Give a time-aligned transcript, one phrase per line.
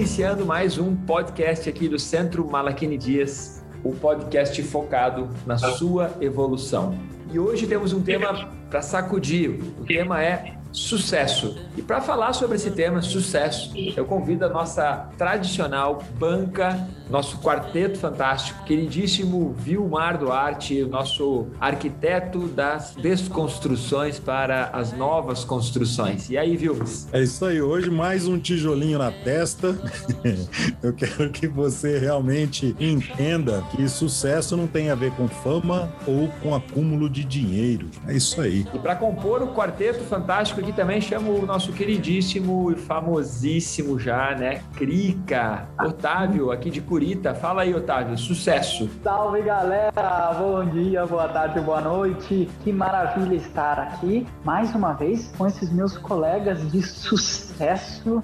[0.00, 6.98] iniciando mais um podcast aqui do Centro Malaquini Dias, o podcast focado na sua evolução.
[7.30, 9.60] E hoje temos um tema para sacudir.
[9.78, 11.54] O tema é sucesso.
[11.76, 17.98] E para falar sobre esse tema, sucesso, eu convido a nossa tradicional banca, nosso quarteto
[17.98, 26.30] fantástico, queridíssimo Vilmar Duarte, o nosso arquiteto das desconstruções para as novas construções.
[26.30, 27.08] E aí, Vilmas?
[27.12, 27.60] É isso aí.
[27.60, 29.76] Hoje, mais um tijolinho na testa.
[30.82, 36.28] eu quero que você realmente entenda que sucesso não tem a ver com fama ou
[36.42, 37.88] com acúmulo de dinheiro.
[38.06, 38.66] É isso aí.
[38.72, 44.34] E para compor o quarteto fantástico, aqui também chamo o nosso queridíssimo e famosíssimo já,
[44.34, 44.62] né?
[44.76, 47.34] Crica, Otávio, aqui de Curita.
[47.34, 48.86] Fala aí, Otávio, sucesso.
[49.02, 50.34] Salve, galera!
[50.38, 52.46] Bom dia, boa tarde, boa noite.
[52.62, 57.49] Que maravilha estar aqui mais uma vez com esses meus colegas de sucesso.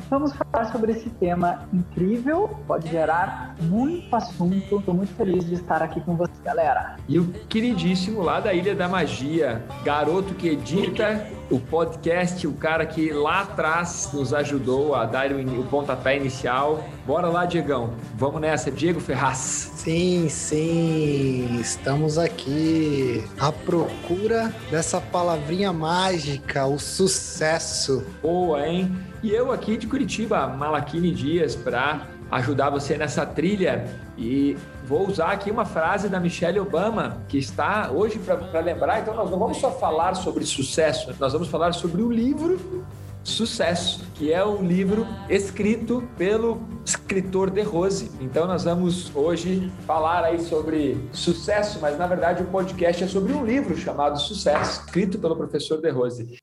[0.08, 4.78] Vamos falar sobre esse tema incrível, pode gerar muito assunto.
[4.78, 6.96] Estou muito feliz de estar aqui com vocês, galera.
[7.06, 12.86] E o queridíssimo lá da Ilha da Magia, garoto que edita o podcast, o cara
[12.86, 16.82] que lá atrás nos ajudou a dar o pontapé inicial.
[17.06, 17.92] Bora lá, Diegão.
[18.14, 19.75] Vamos nessa, Diego Ferraz.
[19.86, 28.04] Sim, sim, estamos aqui à procura dessa palavrinha mágica, o sucesso.
[28.20, 28.90] Boa, hein?
[29.22, 33.86] E eu aqui de Curitiba, Malaquini Dias, para ajudar você nessa trilha.
[34.18, 39.02] E vou usar aqui uma frase da Michelle Obama, que está hoje para lembrar.
[39.02, 42.85] Então, nós não vamos só falar sobre sucesso, nós vamos falar sobre o livro
[43.26, 48.08] Sucesso, que é um livro escrito pelo escritor De Rose.
[48.20, 53.32] Então nós vamos hoje falar aí sobre sucesso, mas na verdade o podcast é sobre
[53.32, 56.38] um livro chamado Sucesso, escrito pelo professor De Rose.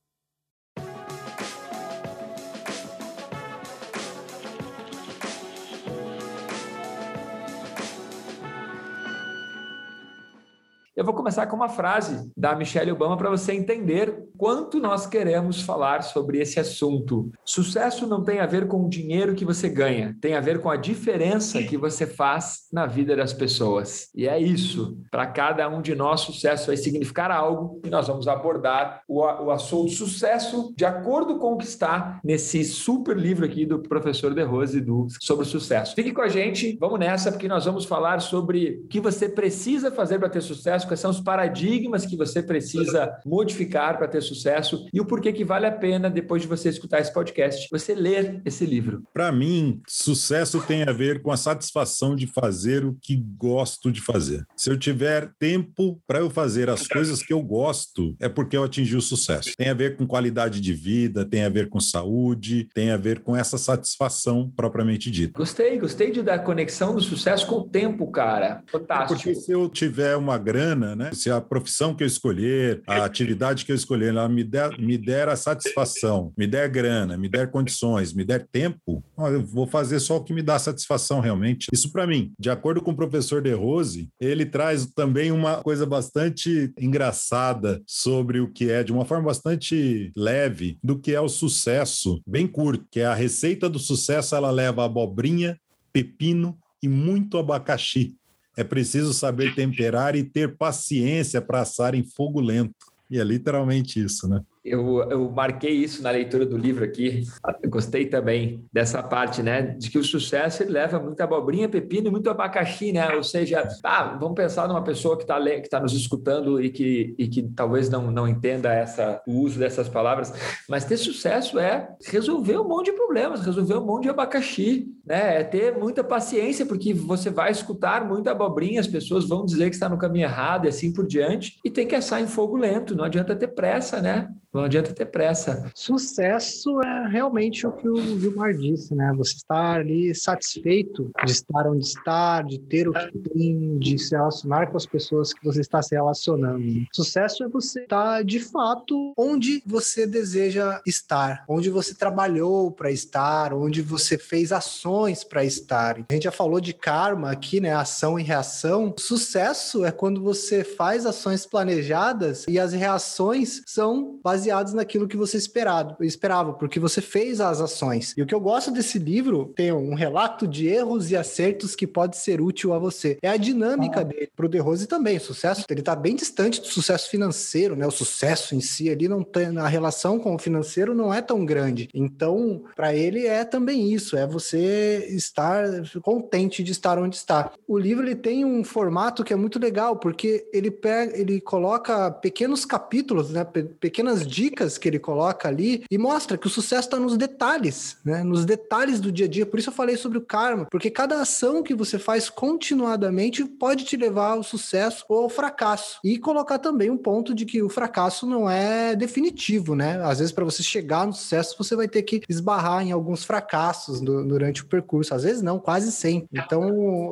[11.04, 15.62] Eu vou começar com uma frase da Michelle Obama para você entender quanto nós queremos
[15.62, 17.30] falar sobre esse assunto.
[17.44, 20.70] Sucesso não tem a ver com o dinheiro que você ganha, tem a ver com
[20.70, 24.08] a diferença que você faz na vida das pessoas.
[24.16, 24.98] E é isso.
[25.12, 29.52] Para cada um de nós, sucesso vai significar algo e nós vamos abordar o, o
[29.52, 34.44] assunto sucesso de acordo com o que está nesse super livro aqui do professor De
[34.44, 35.96] Rose do, sobre sucesso.
[35.96, 39.92] Fique com a gente, vamos nessa, porque nós vamos falar sobre o que você precisa
[39.92, 44.88] fazer para ter sucesso, quais são os paradigmas que você precisa modificar para ter sucesso
[44.94, 48.42] e o porquê que vale a pena, depois de você escutar esse podcast, você ler
[48.46, 49.04] esse livro.
[49.12, 54.02] Para mim, sucesso tem a ver com a satisfação de fazer o que gosto de
[54.02, 54.46] fazer.
[54.56, 58.64] Se eu tiver tempo para eu fazer as coisas que eu gosto, é porque eu
[58.64, 59.52] atingi o sucesso.
[59.58, 63.22] Tem a ver com qualidade de vida, tem a ver com saúde, tem a ver
[63.22, 65.40] com essa satisfação propriamente dita.
[65.40, 68.62] Gostei, gostei de dar conexão do sucesso com o tempo, cara.
[68.72, 69.14] Fantástico.
[69.14, 71.12] É porque se eu tiver uma grana grana, né?
[71.14, 74.98] Se a profissão que eu escolher, a atividade que eu escolher, ela me der, me
[74.98, 80.00] der a satisfação, me der grana, me der condições, me der tempo, eu vou fazer
[80.00, 81.68] só o que me dá satisfação realmente.
[81.72, 82.32] Isso para mim.
[82.40, 88.40] De acordo com o professor De Rose, ele traz também uma coisa bastante engraçada sobre
[88.40, 92.86] o que é, de uma forma bastante leve, do que é o sucesso, bem curto,
[92.92, 95.58] que é a receita do sucesso, ela leva abobrinha,
[95.92, 98.16] pepino e muito abacaxi.
[98.56, 102.94] É preciso saber temperar e ter paciência para assar em fogo lento.
[103.10, 104.42] E é literalmente isso, né?
[104.64, 107.24] Eu, eu marquei isso na leitura do livro aqui.
[107.62, 109.62] Eu gostei também dessa parte, né?
[109.62, 113.14] De que o sucesso ele leva muita abobrinha, pepino e muito abacaxi, né?
[113.14, 115.38] Ou seja, ah, vamos pensar numa pessoa que está
[115.70, 119.90] tá nos escutando e que, e que talvez não, não entenda essa, o uso dessas
[119.90, 120.34] palavras,
[120.70, 125.42] mas ter sucesso é resolver um monte de problemas, resolver um monte de abacaxi, né?
[125.42, 129.76] É ter muita paciência, porque você vai escutar muita abobrinha, as pessoas vão dizer que
[129.76, 132.96] está no caminho errado e assim por diante, e tem que assar em fogo lento,
[132.96, 134.30] não adianta ter pressa, né?
[134.54, 135.72] Não adianta ter pressa.
[135.74, 139.12] Sucesso é realmente o que o Vilmar disse, né?
[139.18, 144.16] Você estar ali satisfeito de estar onde está, de ter o que tem, de se
[144.16, 146.64] relacionar com as pessoas que você está se relacionando.
[146.94, 153.56] Sucesso é você estar de fato onde você deseja estar, onde você trabalhou para estar,
[153.56, 155.98] onde você fez ações para estar.
[156.08, 157.74] A gente já falou de karma aqui, né?
[157.74, 158.94] Ação e reação.
[159.00, 165.16] Sucesso é quando você faz ações planejadas e as reações são baseadas baseados naquilo que
[165.16, 168.14] você esperado, esperava, porque você fez as ações.
[168.18, 171.88] E o que eu gosto desse livro tem um relato de erros e acertos que
[171.88, 173.18] pode ser útil a você.
[173.22, 174.04] É a dinâmica ah.
[174.04, 174.30] dele.
[174.36, 177.88] Pro De Rose também, sucesso, ele tá bem distante do sucesso financeiro, né?
[177.88, 181.46] O sucesso em si ali não tem a relação com o financeiro não é tão
[181.46, 181.90] grande.
[181.94, 185.66] Então, para ele é também isso, é você estar
[186.02, 187.52] contente de estar onde está.
[187.68, 192.12] O livro ele tem um formato que é muito legal, porque ele pega, ele coloca
[192.12, 193.46] pequenos capítulos, né?
[193.80, 198.24] pequenas dicas que ele coloca ali e mostra que o sucesso está nos detalhes, né?
[198.24, 199.46] Nos detalhes do dia a dia.
[199.46, 203.86] Por isso eu falei sobre o karma, porque cada ação que você faz continuadamente pode
[203.86, 206.00] te levar ao sucesso ou ao fracasso.
[206.04, 210.02] E colocar também um ponto de que o fracasso não é definitivo, né?
[210.04, 214.02] Às vezes para você chegar no sucesso, você vai ter que esbarrar em alguns fracassos
[214.02, 215.14] do, durante o percurso.
[215.14, 216.28] Às vezes não, quase sempre.
[216.34, 216.64] Então,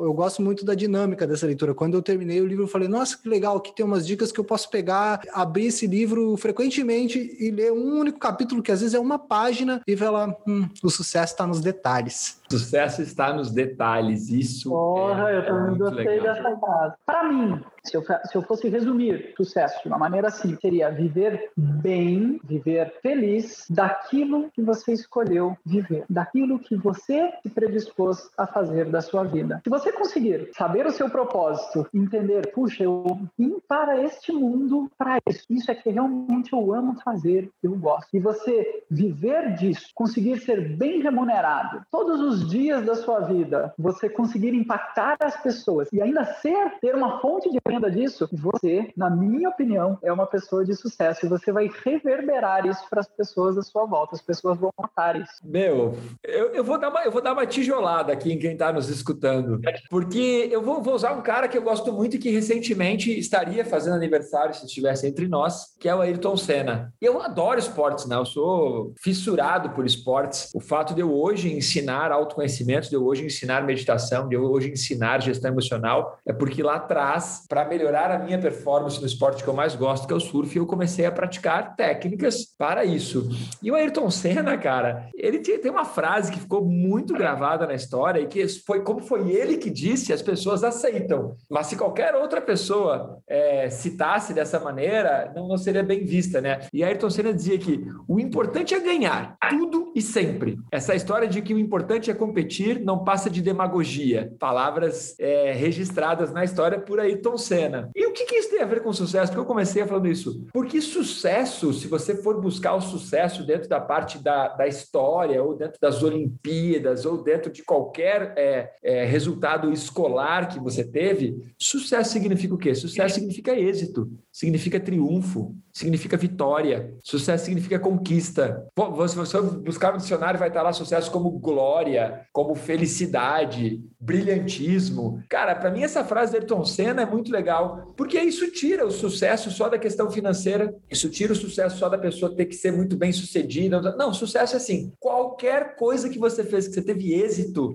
[0.02, 1.74] eu gosto muito da dinâmica dessa leitura.
[1.74, 4.40] Quando eu terminei o livro, eu falei, nossa, que legal, aqui tem umas dicas que
[4.40, 8.94] eu posso pegar, abrir esse livro frequentemente e ler um único capítulo, que às vezes
[8.94, 12.40] é uma página, e falar, hum, o sucesso está nos detalhes.
[12.58, 14.28] Sucesso está nos detalhes.
[14.28, 14.68] Isso.
[14.68, 16.34] Porra, é, eu também é gostei legal.
[16.34, 16.94] dessa frase.
[17.06, 21.50] Para mim, se eu, se eu fosse resumir sucesso de uma maneira assim, seria viver
[21.56, 28.88] bem, viver feliz daquilo que você escolheu viver, daquilo que você se predispôs a fazer
[28.88, 29.60] da sua vida.
[29.64, 35.18] Se você conseguir saber o seu propósito, entender, puxa, eu vim para este mundo para
[35.28, 38.08] isso, isso é que realmente eu amo fazer, eu gosto.
[38.14, 44.08] E você viver disso, conseguir ser bem remunerado todos os dias da sua vida, você
[44.08, 49.10] conseguir impactar as pessoas e ainda ser, ter uma fonte de renda disso, você, na
[49.10, 53.56] minha opinião, é uma pessoa de sucesso e você vai reverberar isso para as pessoas
[53.56, 54.14] à sua volta.
[54.14, 55.32] As pessoas vão notar isso.
[55.44, 58.72] Meu, eu, eu, vou, dar uma, eu vou dar uma tijolada aqui em quem está
[58.72, 59.60] nos escutando,
[59.90, 63.64] porque eu vou, vou usar um cara que eu gosto muito e que recentemente estaria
[63.64, 66.92] fazendo aniversário, se estivesse entre nós, que é o Ayrton Senna.
[67.00, 68.16] Eu adoro esportes, né?
[68.16, 70.50] Eu sou fissurado por esportes.
[70.54, 74.70] O fato de eu hoje ensinar autoconhecimento, de eu hoje ensinar meditação, de eu hoje
[74.70, 79.48] ensinar gestão emocional, é porque lá atrás, para melhorar a minha performance no esporte que
[79.48, 83.28] eu mais gosto, que é o surf, eu comecei a praticar técnicas para isso.
[83.62, 88.20] E o Ayrton Senna, cara, ele tem uma frase que ficou muito gravada na história
[88.20, 91.36] e que foi como foi ele que disse, as pessoas aceitam.
[91.50, 96.60] Mas se qualquer outra pessoa é, citasse dessa maneira, não, não seria bem vista, né?
[96.72, 100.58] E Ayrton Senna dizia que o importante é ganhar, tudo e sempre.
[100.70, 104.32] Essa história de que o importante é competir não passa de demagogia.
[104.38, 107.90] Palavras é, registradas na história por Ayrton Senna.
[107.96, 109.32] E o que, que isso tem a ver com sucesso?
[109.32, 110.46] Porque eu comecei falando isso.
[110.52, 115.56] Porque sucesso, se você for buscar o sucesso dentro da parte da, da história, ou
[115.56, 122.12] dentro das Olimpíadas, ou dentro de qualquer é, é, resultado escolar que você teve, sucesso
[122.12, 122.72] significa o quê?
[122.74, 128.66] Sucesso significa êxito, significa triunfo, significa vitória, sucesso significa conquista.
[129.08, 135.22] Se você buscar no dicionário, vai estar lá sucesso como glória, como felicidade, brilhantismo.
[135.28, 138.90] Cara, para mim essa frase do Ayrton Senna é muito legal, porque isso tira o
[138.90, 142.72] sucesso só da questão financeira, isso tira o sucesso só da pessoa ter que ser
[142.72, 143.80] muito bem sucedida.
[143.96, 147.74] Não, sucesso é assim, qualquer coisa que você fez, que você teve êxito,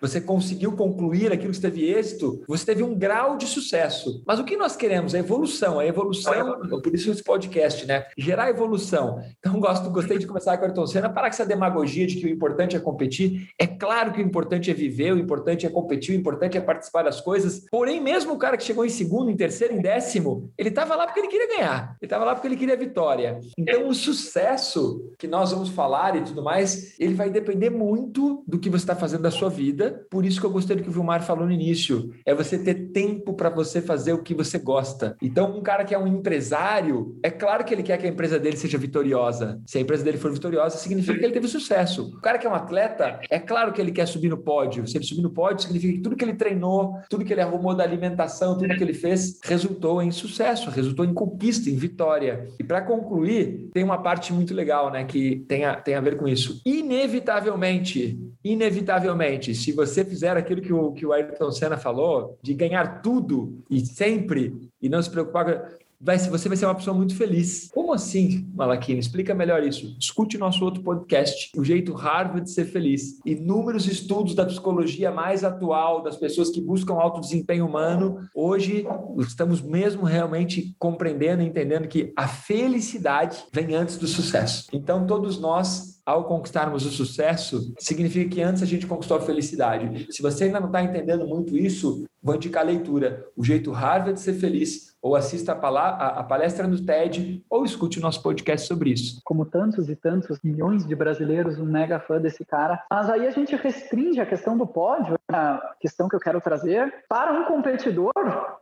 [0.00, 4.22] você conseguiu concluir aquilo que você teve êxito, você teve um grau de sucesso.
[4.26, 5.14] Mas o que nós queremos?
[5.14, 5.78] A evolução.
[5.78, 8.06] A evolução, por isso esse podcast, né?
[8.16, 9.20] Gerar evolução.
[9.38, 12.26] Então, gosto, gostei de começar com a Ayrton Senna, parar com essa demagogia de que
[12.26, 13.48] o importante é competir.
[13.58, 17.02] É claro que o importante é viver, o importante é competir, o importante é participar
[17.02, 17.66] das coisas.
[17.70, 21.06] Porém, mesmo o cara que chegou em segundo, em terceiro, em décimo, ele estava lá
[21.06, 21.96] porque ele queria ganhar.
[22.00, 23.40] Ele estava lá porque ele queria vitória.
[23.58, 28.58] Então, o sucesso que nós vamos falar e tudo mais, ele vai depender muito do
[28.58, 30.06] que você está fazendo da sua vida.
[30.10, 32.12] Por isso que eu gostei do que o Vilmar falou no início.
[32.24, 35.16] É você ter tempo para você fazer o que você gosta.
[35.22, 38.38] Então, um cara que é um empresário, é claro que ele quer que a empresa
[38.38, 39.60] dele seja vitoriosa.
[39.66, 42.12] Se a empresa dele for vitoriosa, significa que ele teve sucesso.
[42.16, 44.86] O cara que é um atleta, é claro que ele quer subir no pódio.
[44.86, 47.74] Se ele subir no pódio, significa que tudo que ele treinou, tudo que ele arrumou
[47.74, 52.48] da alimentação, tudo que ele fez, resultou em sucesso, resultou em conquista, em vitória.
[52.58, 56.16] E para concluir, tem uma parte muito legal, né, que tem a, tem a ver
[56.16, 56.60] com isso.
[56.66, 63.02] Inevitavelmente, inevitavelmente, se você fizer aquilo que o, que o Ayrton Senna falou, de ganhar
[63.02, 64.54] tudo e sempre,
[64.86, 67.70] e não se preocupar com vai, você vai ser uma pessoa muito feliz.
[67.72, 69.00] Como assim, Malaquina?
[69.00, 69.96] Explica melhor isso.
[69.98, 73.18] Escute nosso outro podcast, O Jeito Harvard de Ser Feliz.
[73.24, 78.20] Inúmeros estudos da psicologia mais atual, das pessoas que buscam alto desempenho humano.
[78.34, 78.86] Hoje,
[79.18, 84.66] estamos mesmo realmente compreendendo e entendendo que a felicidade vem antes do sucesso.
[84.72, 90.06] Então, todos nós ao conquistarmos o sucesso, significa que antes a gente conquistou a felicidade.
[90.10, 93.26] Se você ainda não está entendendo muito isso, vou indicar a leitura.
[93.36, 97.64] O Jeito Harvard de Ser Feliz, ou assista a, a, a, palestra no TED, ou
[97.64, 99.20] escute o nosso podcast sobre isso.
[99.24, 102.82] Como tantos e tantos milhões de brasileiros, um mega fã desse cara.
[102.90, 106.92] Mas aí a gente restringe a questão do pódio, a questão que eu quero trazer.
[107.08, 108.12] Para um competidor,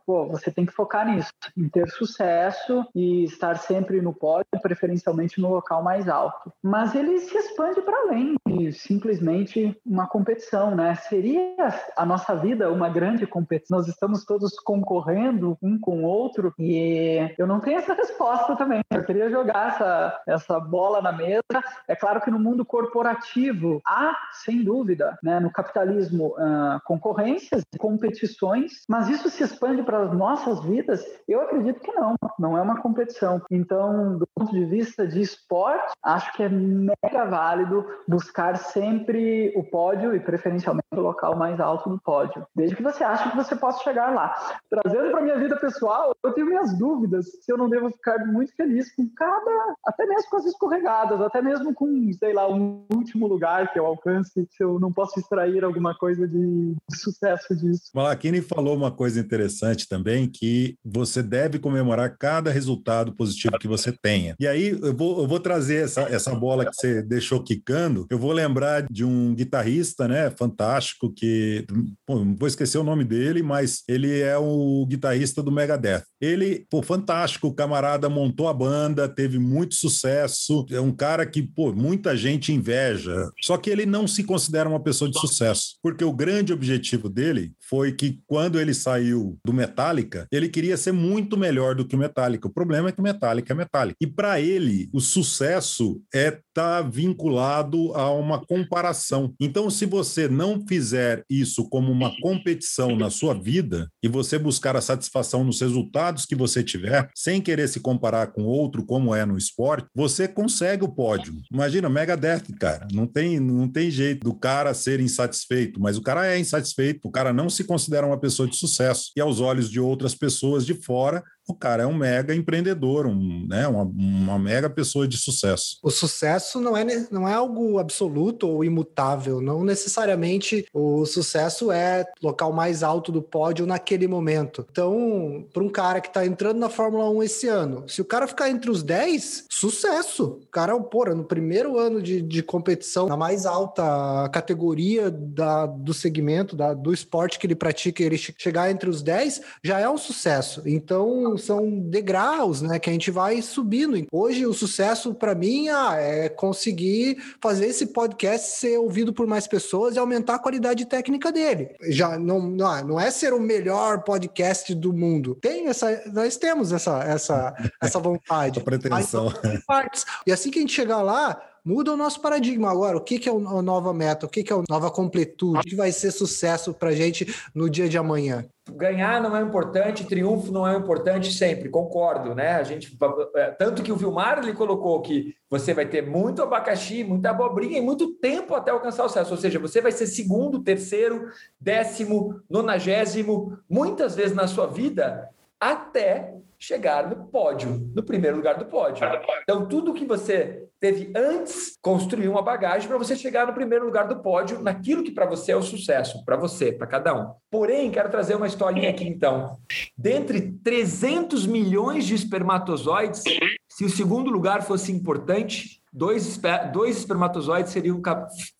[0.05, 5.41] pô, você tem que focar nisso, em ter sucesso e estar sempre no pódio, preferencialmente
[5.41, 6.51] no local mais alto.
[6.61, 10.93] Mas ele se expande para além de simplesmente uma competição, né?
[10.93, 11.55] Seria
[11.97, 13.79] a nossa vida uma grande competição?
[13.79, 18.81] Nós estamos todos concorrendo um com o outro e eu não tenho essa resposta também.
[18.91, 21.43] Eu queria jogar essa, essa bola na mesa.
[21.87, 28.83] É claro que no mundo corporativo há, sem dúvida, né, no capitalismo, uh, concorrências, competições,
[28.87, 31.03] mas isso se expande para as nossas vidas?
[31.27, 32.15] Eu acredito que não.
[32.37, 33.41] Não é uma competição.
[33.49, 39.63] Então, do ponto de vista de esporte, acho que é mega válido buscar sempre o
[39.63, 43.55] pódio e preferencialmente o local mais alto do pódio, desde que você ache que você
[43.55, 44.35] possa chegar lá.
[44.69, 48.53] Trazendo para minha vida pessoal, eu tenho minhas dúvidas se eu não devo ficar muito
[48.55, 53.27] feliz com cada, até mesmo com as escorregadas, até mesmo com, sei lá, um último
[53.27, 57.91] lugar que eu alcance, se eu não posso extrair alguma coisa de, de sucesso disso.
[57.93, 63.91] Malakini falou uma coisa interessante também, que você deve comemorar cada resultado positivo que você
[63.91, 64.35] tenha.
[64.39, 68.17] E aí eu vou, eu vou trazer essa, essa bola que você deixou quicando, eu
[68.17, 71.65] vou lembrar de um guitarrista, né, fantástico, que,
[72.05, 76.03] pô, vou esquecer o nome dele, mas ele é o guitarrista do Megadeth.
[76.21, 81.41] Ele, pô, fantástico, o camarada montou a banda, teve muito sucesso, é um cara que,
[81.41, 86.03] pô, muita gente inveja, só que ele não se considera uma pessoa de sucesso, porque
[86.03, 91.37] o grande objetivo dele foi que quando ele saiu do Metallica, ele queria ser muito
[91.37, 92.47] melhor do que o Metallica.
[92.47, 93.97] O problema é que o Metallica é Metallica.
[93.99, 99.33] E para ele, o sucesso é estar tá vinculado a uma comparação.
[99.39, 104.75] Então, se você não fizer isso como uma competição na sua vida e você buscar
[104.75, 109.25] a satisfação nos resultados que você tiver, sem querer se comparar com outro como é
[109.25, 111.33] no esporte, você consegue o pódio.
[111.51, 116.27] Imagina, Megadeth, cara, não tem, não tem jeito do cara ser insatisfeito, mas o cara
[116.27, 119.11] é insatisfeito, o cara não se considera uma pessoa de sucesso.
[119.15, 123.45] E aos olhos de outras pessoas de fora, o cara é um mega empreendedor, um,
[123.47, 125.77] né, uma, uma, mega pessoa de sucesso.
[125.83, 132.05] O sucesso não é, não é algo absoluto ou imutável, não necessariamente o sucesso é
[132.21, 134.65] local mais alto do pódio naquele momento.
[134.71, 138.27] Então, para um cara que está entrando na Fórmula 1 esse ano, se o cara
[138.27, 140.39] ficar entre os 10, sucesso.
[140.43, 145.93] O cara, porra, no primeiro ano de, de competição, na mais alta categoria da, do
[145.93, 149.97] segmento, da, do esporte que ele pratica, ele chegar entre os 10, já é um
[149.97, 150.61] sucesso.
[150.65, 154.05] Então, são, degraus, né, que a gente vai subindo.
[154.11, 159.47] Hoje o sucesso para mim ah, é conseguir fazer esse podcast ser ouvido por mais
[159.47, 161.75] pessoas e aumentar a qualidade técnica dele.
[161.89, 165.35] Já não, não, ah, não é ser o melhor podcast do mundo.
[165.41, 168.59] Tem essa, nós temos essa essa essa vontade.
[168.61, 169.31] pretensão.
[169.67, 172.95] Mas, e assim que a gente chegar lá, muda o nosso paradigma agora.
[172.95, 174.27] O que, que é a nova meta?
[174.27, 175.59] O que, que é a nova completude?
[175.59, 178.45] O que vai ser sucesso para gente no dia de amanhã?
[178.71, 182.55] Ganhar não é importante, triunfo não é importante sempre, concordo, né?
[182.55, 182.97] A gente
[183.35, 187.77] é, tanto que o Vilmar ele colocou que você vai ter muito abacaxi, muita abobrinha
[187.77, 189.31] e muito tempo até alcançar o sucesso.
[189.31, 191.29] Ou seja, você vai ser segundo, terceiro,
[191.59, 195.29] décimo, nonagésimo, muitas vezes na sua vida,
[195.59, 199.05] até chegar no pódio, no primeiro lugar do pódio.
[199.43, 204.07] Então, tudo que você teve antes, construir uma bagagem para você chegar no primeiro lugar
[204.07, 207.33] do pódio, naquilo que para você é o sucesso, para você, para cada um.
[207.49, 209.57] Porém, quero trazer uma historinha aqui então.
[209.97, 213.23] Dentre 300 milhões de espermatozoides,
[213.67, 216.39] se o segundo lugar fosse importante, dois,
[216.73, 218.01] dois espermatozoides seriam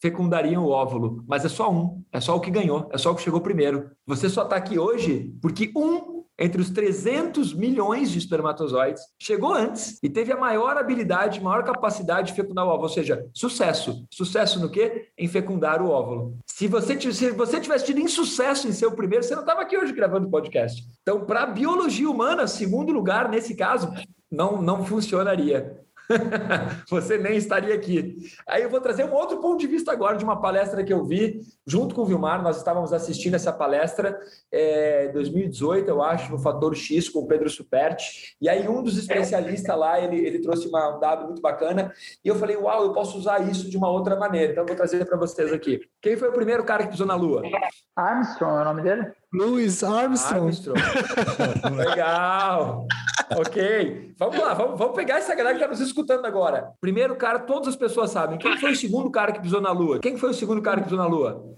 [0.01, 3.15] fecundariam o óvulo, mas é só um, é só o que ganhou, é só o
[3.15, 3.91] que chegou primeiro.
[4.07, 9.99] Você só está aqui hoje porque um entre os 300 milhões de espermatozoides, chegou antes
[10.03, 14.05] e teve a maior habilidade, maior capacidade de fecundar o óvulo, ou seja, sucesso.
[14.11, 15.09] Sucesso no quê?
[15.17, 16.37] Em fecundar o óvulo.
[16.45, 19.77] Se você, se você tivesse tido insucesso em ser o primeiro, você não estava aqui
[19.77, 20.83] hoje gravando podcast.
[21.01, 23.89] Então, para a biologia humana, segundo lugar, nesse caso,
[24.31, 25.84] não, não funcionaria.
[26.89, 28.17] você nem estaria aqui.
[28.47, 31.03] Aí eu vou trazer um outro ponto de vista agora de uma palestra que eu
[31.03, 32.41] vi junto com o Vilmar.
[32.41, 34.19] Nós estávamos assistindo essa palestra
[34.51, 38.35] é, 2018, eu acho, no Fator X com o Pedro Superti.
[38.41, 41.93] E aí um dos especialistas lá ele, ele trouxe uma, um dado muito bacana
[42.23, 44.51] e eu falei, uau, eu posso usar isso de uma outra maneira.
[44.51, 45.81] Então eu vou trazer para vocês aqui.
[46.01, 47.41] Quem foi o primeiro cara que pisou na Lua?
[47.95, 49.11] Armstrong é o nome dele?
[49.35, 50.45] Louis Armstrong.
[50.45, 50.79] Armstrong.
[51.75, 52.87] Legal.
[53.35, 54.13] ok.
[54.17, 56.71] Vamos lá, vamos, vamos pegar essa galera que está nos escutando agora.
[56.79, 58.37] Primeiro cara, todas as pessoas sabem.
[58.37, 59.99] Quem foi o segundo cara que pisou na Lua?
[59.99, 61.55] Quem foi o segundo cara que pisou na Lua?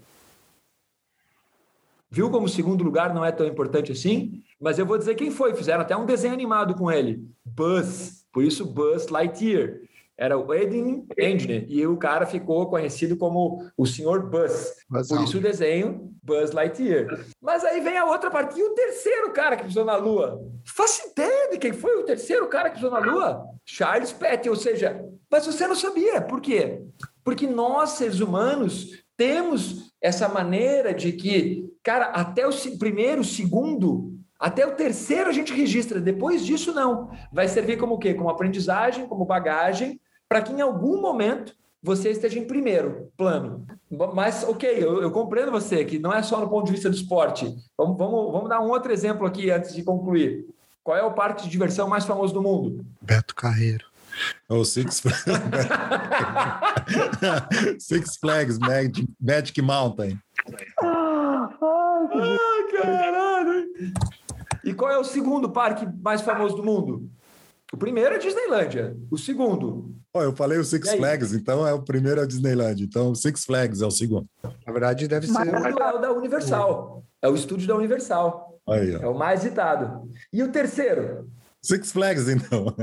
[2.10, 4.42] Viu como o segundo lugar não é tão importante assim?
[4.60, 5.54] Mas eu vou dizer quem foi.
[5.54, 7.22] Fizeram até um desenho animado com ele.
[7.44, 8.24] Buzz.
[8.32, 9.80] Por isso, Buzz Lightyear.
[10.18, 11.64] Era o Edwin Endner.
[11.68, 14.20] E o cara ficou conhecido como o Sr.
[14.28, 14.74] Buzz.
[15.08, 17.24] Por isso o desenho Buzz Lightyear.
[17.40, 18.58] Mas aí vem a outra parte.
[18.58, 20.42] E o terceiro cara que pisou na Lua?
[20.64, 23.46] Faça ideia de quem foi o terceiro cara que pisou na Lua?
[23.64, 24.50] Charles Pett.
[24.50, 26.20] Ou seja, mas você não sabia.
[26.20, 26.82] Por quê?
[27.22, 34.66] Porque nós, seres humanos, temos essa maneira de que, cara, até o primeiro, segundo, até
[34.66, 37.10] o terceiro a gente registra, depois disso não.
[37.32, 38.14] Vai servir como o quê?
[38.14, 43.66] Como aprendizagem, como bagagem, para que em algum momento você esteja em primeiro plano.
[44.14, 46.96] Mas, ok, eu, eu, compreendo você, que não é só no ponto de vista do
[46.96, 47.54] esporte.
[47.76, 50.44] Vamos, vamos, vamos dar um outro exemplo aqui antes de concluir.
[50.82, 52.84] Qual é o parque de diversão mais famoso do mundo?
[53.00, 53.86] Beto Carreiro.
[54.48, 55.02] É o Six,
[57.78, 60.18] Six Flags Magic, Magic Mountain.
[60.82, 61.50] Ah,
[62.72, 63.66] caralho!
[64.64, 67.08] E qual é o segundo parque mais famoso do mundo?
[67.72, 68.96] O primeiro é a Disneylândia.
[69.10, 69.94] O segundo.
[70.14, 72.82] Oh, eu falei o Six Flags, então é o primeiro é a Disneyland.
[72.82, 74.26] Então o Six Flags é o segundo.
[74.66, 75.32] Na verdade, deve ser.
[75.32, 77.04] Mas é o da Universal.
[77.20, 78.58] É o estúdio da Universal.
[78.66, 80.08] Aí, é o mais citado.
[80.32, 81.28] E o terceiro?
[81.68, 82.74] Six Flags, então.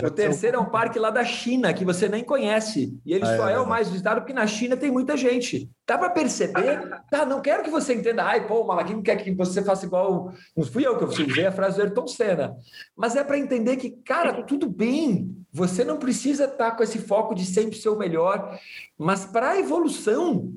[0.00, 2.96] O terceiro é um parque lá da China, que você nem conhece.
[3.04, 5.68] E ele ah, só é, é, o mais visitado porque na China tem muita gente.
[5.84, 6.78] Dá para perceber?
[7.10, 8.22] Tá, não quero que você entenda.
[8.22, 10.32] Ai, pô, o Malaguinho quer que você faça igual.
[10.56, 12.54] Não fui eu que eu usei a frase do Ayrton Senna.
[12.94, 15.34] Mas é para entender que, cara, tudo bem.
[15.50, 18.56] Você não precisa estar tá com esse foco de sempre ser o melhor.
[18.96, 20.52] Mas para a evolução,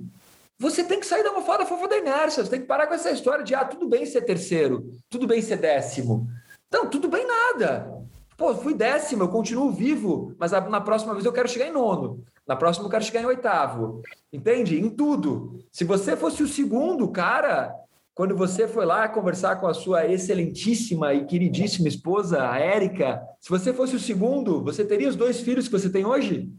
[0.59, 2.43] você tem que sair da almofada fofa da inércia.
[2.43, 5.41] Você tem que parar com essa história de, ah, tudo bem ser terceiro, tudo bem
[5.41, 6.27] ser décimo.
[6.71, 8.01] Não, tudo bem nada.
[8.37, 12.23] Pô, fui décimo, eu continuo vivo, mas na próxima vez eu quero chegar em nono.
[12.47, 14.01] Na próxima eu quero chegar em oitavo.
[14.33, 14.79] Entende?
[14.79, 15.59] Em tudo.
[15.71, 17.75] Se você fosse o segundo cara,
[18.15, 23.49] quando você foi lá conversar com a sua excelentíssima e queridíssima esposa, a Érica, se
[23.49, 26.49] você fosse o segundo, você teria os dois filhos que você tem hoje?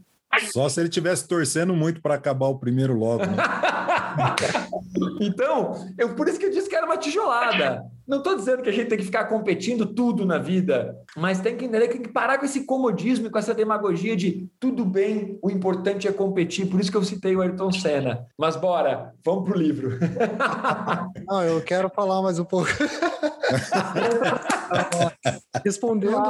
[0.51, 3.25] Só se ele tivesse torcendo muito para acabar o primeiro logo.
[3.25, 3.35] Né?
[5.21, 7.83] então, eu, por isso que eu disse que era uma tijolada.
[8.07, 11.55] Não estou dizendo que a gente tem que ficar competindo tudo na vida, mas tem
[11.55, 14.83] que entender que tem que parar com esse comodismo e com essa demagogia de tudo
[14.83, 16.67] bem, o importante é competir.
[16.67, 18.25] Por isso que eu citei o Ayrton Senna.
[18.37, 19.97] Mas bora, vamos pro livro.
[21.27, 22.69] Não, eu quero falar mais um pouco.
[25.63, 26.21] respondendo,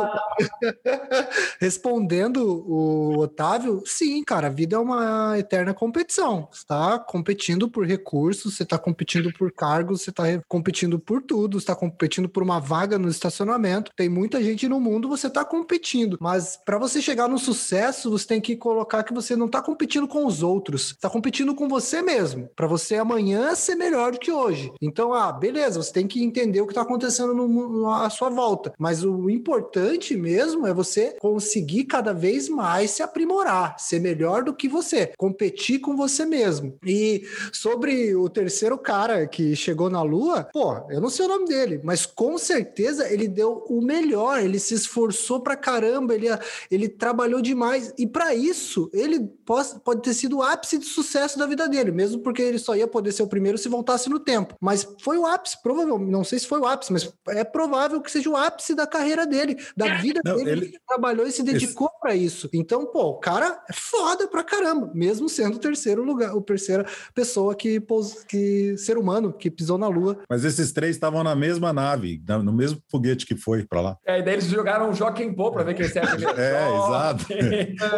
[1.60, 6.48] respondendo o Otávio, sim, cara, a vida é uma eterna competição.
[6.52, 11.60] Você está competindo por recursos, você está competindo por cargos, você está competindo por tudo,
[11.60, 13.92] você está competindo por uma vaga no estacionamento.
[13.96, 16.18] Tem muita gente no mundo, você está competindo.
[16.20, 20.08] Mas para você chegar no sucesso, você tem que colocar que você não está competindo
[20.08, 24.32] com os outros, está competindo com você mesmo, para você amanhã ser melhor do que
[24.32, 24.72] hoje.
[24.82, 28.74] Então, ah, beleza, você tem que entender o que está acontecendo no, à sua volta.
[28.78, 34.54] Mas o importante mesmo é você conseguir cada vez mais se aprimorar, ser melhor do
[34.54, 36.78] que você, competir com você mesmo.
[36.86, 41.46] E sobre o terceiro cara que chegou na Lua, pô, eu não sei o nome
[41.46, 46.28] dele, mas com certeza ele deu o melhor, ele se esforçou pra caramba, ele,
[46.70, 47.94] ele trabalhou demais.
[47.98, 51.92] E para isso, ele pode, pode ter sido o ápice de sucesso da vida dele,
[51.92, 54.56] mesmo porque ele só ia poder ser o primeiro se voltasse no tempo.
[54.60, 58.12] Mas foi o ápice, provavelmente, não sei se foi o ápice, mas é provável que
[58.12, 60.50] seja o ápice da carreira dele, da vida não, dele.
[60.50, 60.66] Ele...
[60.66, 62.00] ele trabalhou e se dedicou Esse...
[62.00, 62.50] para isso.
[62.54, 66.86] Então, pô, o cara é foda pra caramba, mesmo sendo o terceiro lugar, o terceira
[67.14, 70.20] pessoa que, pôs, que ser humano que pisou na Lua.
[70.30, 73.98] Mas esses três estavam na mesma nave, no mesmo foguete que foi para lá.
[74.06, 76.26] É, e daí eles jogaram um Joaquim Pô para ver quem serve.
[76.38, 77.26] é, exato.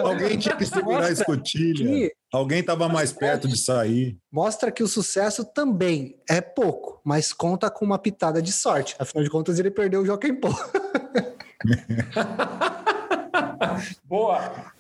[0.04, 2.12] Alguém tinha que segurar a escotilha.
[2.32, 4.18] Alguém estava mais perto de sair.
[4.32, 8.96] Mostra que o sucesso também é pouco, mas conta com uma pitada de sorte.
[9.00, 10.50] Afinal de contas, ele perdeu o Joaquim Pô.
[14.06, 14.74] Boa!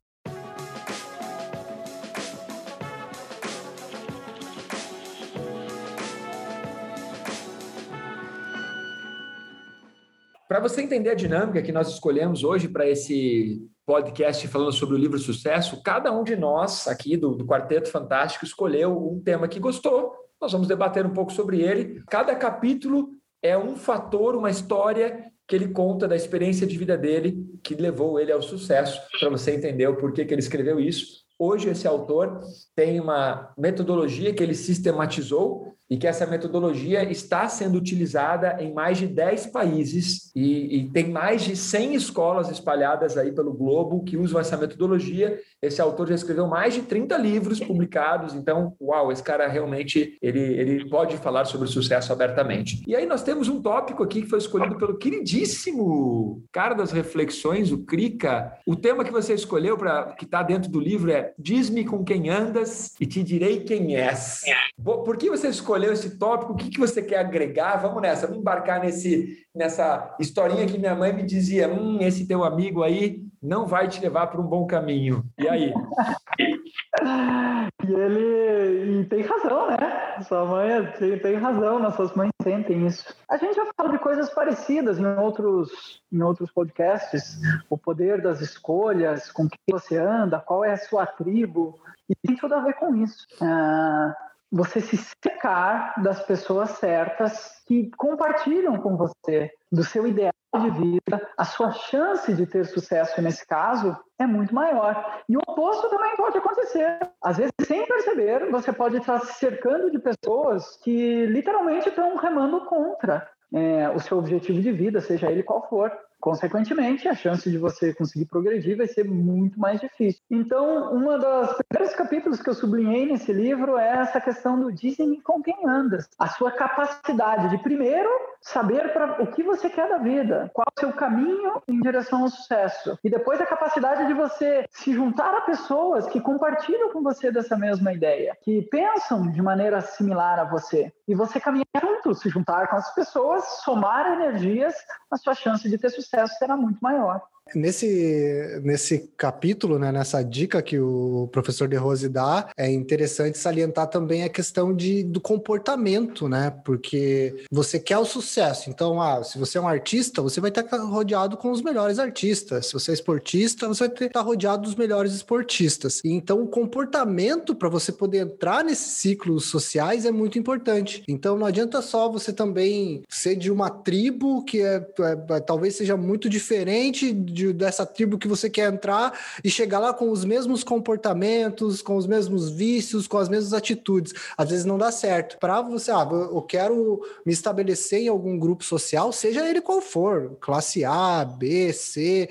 [10.47, 14.97] Para você entender a dinâmica que nós escolhemos hoje para esse podcast falando sobre o
[14.97, 19.60] livro Sucesso, cada um de nós aqui do, do Quarteto Fantástico escolheu um tema que
[19.60, 20.13] gostou.
[20.39, 22.04] Nós vamos debater um pouco sobre ele.
[22.08, 23.10] Cada capítulo
[23.41, 28.19] é um fator, uma história que ele conta da experiência de vida dele que levou
[28.19, 31.23] ele ao sucesso, para você entender o porquê que ele escreveu isso.
[31.38, 32.39] Hoje, esse autor
[32.75, 38.98] tem uma metodologia que ele sistematizou e que essa metodologia está sendo utilizada em mais
[38.98, 44.17] de 10 países e, e tem mais de 100 escolas espalhadas aí pelo globo que
[44.17, 45.39] usam essa metodologia.
[45.62, 50.39] Esse autor já escreveu mais de 30 livros publicados, então, uau, esse cara realmente ele,
[50.39, 52.84] ele pode falar sobre o sucesso abertamente.
[52.88, 57.71] E aí nós temos um tópico aqui que foi escolhido pelo queridíssimo cara das reflexões,
[57.71, 58.54] o Krika.
[58.65, 62.30] O tema que você escolheu para que está dentro do livro é Diz-me com quem
[62.30, 64.41] andas e te direi quem és.
[64.84, 66.53] Por que você escolheu esse tópico?
[66.53, 67.77] O que, que você quer agregar?
[67.77, 72.43] Vamos nessa, vamos embarcar nesse, nessa historinha que minha mãe me dizia: hum, esse teu
[72.43, 75.23] amigo aí não vai te levar para um bom caminho.
[75.38, 75.73] E aí?
[77.88, 80.21] e ele e tem razão, né?
[80.27, 83.05] Sua mãe tem, tem razão, nossas mães sentem isso.
[83.29, 87.39] A gente já fala de coisas parecidas em outros, em outros podcasts.
[87.69, 91.79] O poder das escolhas, com quem você anda, qual é a sua tribo.
[92.09, 93.27] E tem tudo a ver com isso.
[93.41, 94.15] Ah,
[94.51, 101.29] você se secar das pessoas certas que compartilham com você do seu ideal de vida,
[101.38, 105.21] a sua chance de ter sucesso nesse caso é muito maior.
[105.27, 106.99] E o oposto também pode acontecer.
[107.21, 112.65] Às vezes, sem perceber, você pode estar se cercando de pessoas que literalmente estão remando
[112.65, 115.91] contra é, o seu objetivo de vida, seja ele qual for.
[116.25, 120.19] Consequentemente, a chance de você conseguir progredir vai ser muito mais difícil.
[120.31, 125.21] Então, um dos primeiros capítulos que eu sublinhei nesse livro é essa questão do dizem
[125.21, 126.09] com quem andas.
[126.17, 128.09] A sua capacidade de, primeiro,
[128.41, 132.29] saber para o que você quer da vida, qual o seu caminho em direção ao
[132.29, 132.97] sucesso.
[133.03, 137.55] E depois a capacidade de você se juntar a pessoas que compartilham com você dessa
[137.55, 140.91] mesma ideia, que pensam de maneira similar a você.
[141.07, 144.73] E você caminhar junto, se juntar com as pessoas, somar energias,
[145.11, 147.21] a sua chance de ter sucesso sucesso será muito maior.
[147.53, 153.88] Nesse, nesse capítulo, né, nessa dica que o professor De Rose dá, é interessante salientar
[153.88, 156.51] também a questão de, do comportamento, né?
[156.65, 158.69] Porque você quer o sucesso.
[158.69, 162.65] Então, ah, se você é um artista, você vai estar rodeado com os melhores artistas.
[162.65, 166.01] Se você é esportista, você vai estar rodeado dos melhores esportistas.
[166.03, 171.03] Então, o comportamento para você poder entrar nesses ciclos sociais é muito importante.
[171.08, 175.95] Então, não adianta só você também ser de uma tribo que é, é talvez seja
[175.95, 180.63] muito diferente de, dessa tribo que você quer entrar e chegar lá com os mesmos
[180.63, 184.13] comportamentos, com os mesmos vícios, com as mesmas atitudes.
[184.38, 185.38] Às vezes não dá certo.
[185.38, 190.38] Para você, ah, eu quero me estabelecer em algum grupo social, seja ele qual for,
[190.39, 192.30] classe A, B, C,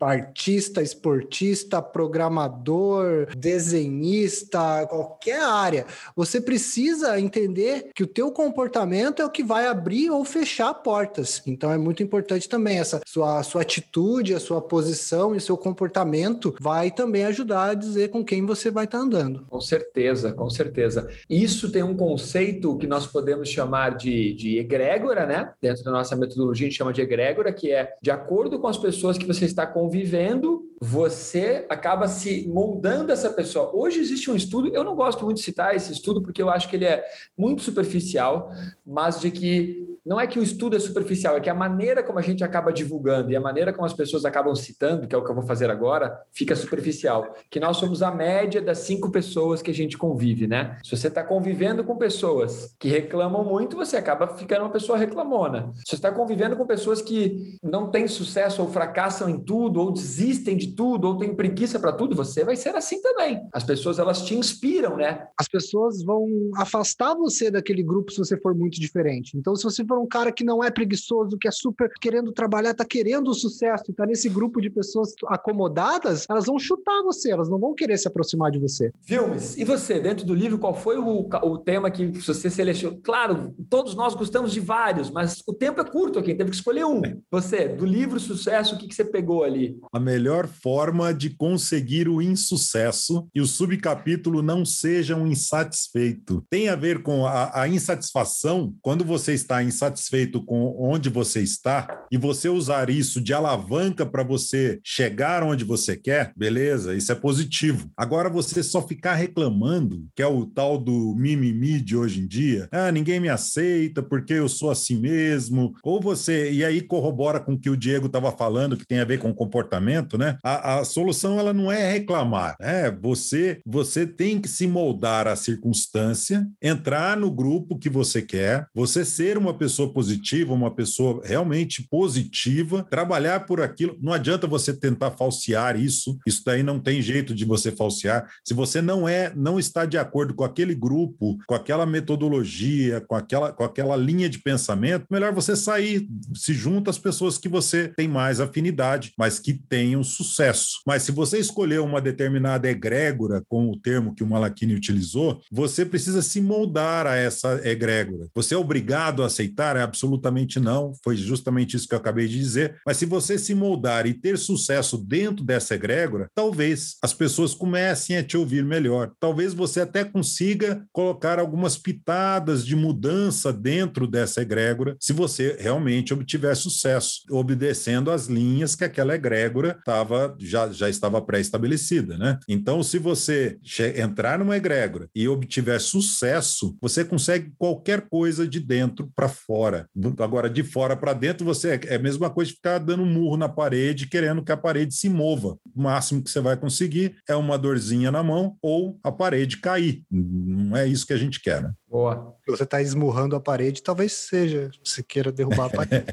[0.00, 5.86] artista, esportista, programador, desenhista, qualquer área.
[6.16, 11.42] Você precisa entender que o teu comportamento é o que vai abrir ou fechar portas.
[11.46, 15.56] Então é muito importante também essa sua, sua atitude atitude, a sua posição e seu
[15.56, 19.44] comportamento vai também ajudar a dizer com quem você vai estar andando.
[19.50, 21.08] Com certeza, com certeza.
[21.28, 25.52] Isso tem um conceito que nós podemos chamar de, de egrégora, né?
[25.60, 28.78] Dentro da nossa metodologia, a gente chama de egrégora, que é de acordo com as
[28.78, 33.70] pessoas que você está convivendo, você acaba se moldando essa pessoa.
[33.74, 36.68] Hoje existe um estudo, eu não gosto muito de citar esse estudo porque eu acho
[36.68, 37.04] que ele é
[37.36, 38.50] muito superficial,
[38.86, 42.18] mas de que não é que o estudo é superficial, é que a maneira como
[42.18, 45.24] a gente acaba divulgando e a maneira como as pessoas acabam citando, que é o
[45.24, 47.34] que eu vou fazer agora, fica superficial.
[47.50, 50.78] Que nós somos a média das cinco pessoas que a gente convive, né?
[50.84, 55.72] Se você está convivendo com pessoas que reclamam muito, você acaba ficando uma pessoa reclamona.
[55.74, 59.92] Se você está convivendo com pessoas que não têm sucesso ou fracassam em tudo, ou
[59.92, 63.40] desistem de tudo, ou têm preguiça para tudo, você vai ser assim também.
[63.52, 65.26] As pessoas, elas te inspiram, né?
[65.38, 69.36] As pessoas vão afastar você daquele grupo se você for muito diferente.
[69.36, 72.74] Então, se você for um cara que não é preguiçoso, que é super querendo trabalhar,
[72.74, 77.48] tá querendo o sucesso, tá nesse grupo de pessoas acomodadas, elas vão chutar você, elas
[77.48, 78.92] não vão querer se aproximar de você.
[79.02, 79.56] Filmes.
[79.56, 83.00] E você, dentro do livro, qual foi o, o tema que você selecionou?
[83.02, 86.84] Claro, todos nós gostamos de vários, mas o tempo é curto aqui, teve que escolher
[86.84, 87.02] um.
[87.30, 89.78] Você, do livro Sucesso, o que, que você pegou ali?
[89.92, 96.44] A melhor forma de conseguir o insucesso e o subcapítulo não seja um insatisfeito.
[96.50, 101.40] Tem a ver com a, a insatisfação quando você está insatisfeito satisfeito com onde você
[101.40, 107.12] está e você usar isso de alavanca para você chegar onde você quer, beleza, isso
[107.12, 107.90] é positivo.
[107.96, 112.68] Agora você só ficar reclamando, que é o tal do mimimi de hoje em dia,
[112.72, 117.52] ah, ninguém me aceita porque eu sou assim mesmo, ou você, e aí corrobora com
[117.52, 120.38] o que o Diego estava falando, que tem a ver com comportamento, né?
[120.42, 125.36] A, a solução ela não é reclamar, é você, você tem que se moldar à
[125.36, 131.20] circunstância, entrar no grupo que você quer, você ser uma pessoa pessoa positiva, uma pessoa
[131.24, 133.98] realmente positiva, trabalhar por aquilo.
[134.00, 136.16] Não adianta você tentar falsear isso.
[136.24, 138.30] Isso daí não tem jeito de você falsear.
[138.44, 143.16] Se você não é, não está de acordo com aquele grupo, com aquela metodologia, com
[143.16, 147.88] aquela, com aquela linha de pensamento, melhor você sair, se junta às pessoas que você
[147.88, 150.82] tem mais afinidade, mas que tenham sucesso.
[150.86, 155.84] Mas se você escolher uma determinada egrégora, com o termo que o Malakini utilizou, você
[155.84, 158.28] precisa se moldar a essa egrégora.
[158.34, 159.63] Você é obrigado a aceitar?
[159.72, 160.92] É absolutamente não.
[161.02, 162.76] Foi justamente isso que eu acabei de dizer.
[162.86, 168.16] Mas se você se moldar e ter sucesso dentro dessa egrégora, talvez as pessoas comecem
[168.16, 169.12] a te ouvir melhor.
[169.18, 176.12] Talvez você até consiga colocar algumas pitadas de mudança dentro dessa egrégora, se você realmente
[176.12, 182.38] obtiver sucesso, obedecendo às linhas que aquela egrégora tava, já, já estava pré-estabelecida, né?
[182.48, 183.58] Então, se você
[183.96, 189.88] entrar numa egrégora e obtiver sucesso, você consegue qualquer coisa de dentro para fora.
[190.18, 193.36] Agora, de fora para dentro, você é a mesma coisa de ficar dando um murro
[193.36, 195.56] na parede, querendo que a parede se mova.
[195.74, 200.02] O máximo que você vai conseguir é uma dorzinha na mão ou a parede cair.
[200.10, 201.72] Não é isso que a gente quer, né?
[201.88, 202.34] Boa.
[202.48, 206.12] Você está esmurrando a parede, talvez seja, se queira derrubar a parede.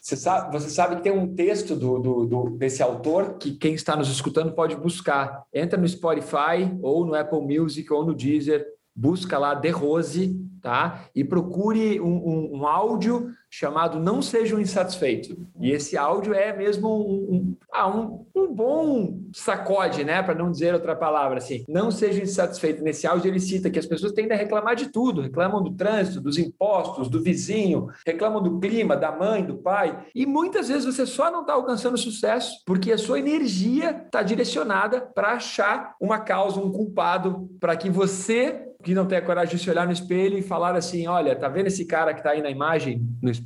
[0.00, 3.74] Você sabe, você sabe que tem um texto do, do, do, desse autor que quem
[3.74, 5.42] está nos escutando pode buscar.
[5.52, 11.06] Entra no Spotify, ou no Apple Music, ou no Deezer, busca lá De Rose, tá?
[11.14, 15.36] E procure um, um, um áudio chamado Não Seja um Insatisfeito.
[15.60, 20.20] E esse áudio é mesmo um, um, ah, um, um bom sacode, né?
[20.24, 21.64] Para não dizer outra palavra assim.
[21.68, 22.82] Não seja insatisfeito.
[22.82, 25.20] Nesse áudio ele cita que as pessoas tendem a reclamar de tudo.
[25.20, 30.04] Reclamam do trânsito, dos impostos, do vizinho, reclamam do clima, da mãe, do pai.
[30.12, 35.00] E muitas vezes você só não está alcançando sucesso porque a sua energia está direcionada
[35.00, 39.62] para achar uma causa, um culpado, para que você que não tem a coragem de
[39.62, 42.42] se olhar no espelho e falar assim: olha, tá vendo esse cara que está aí
[42.42, 43.43] na imagem no espelho?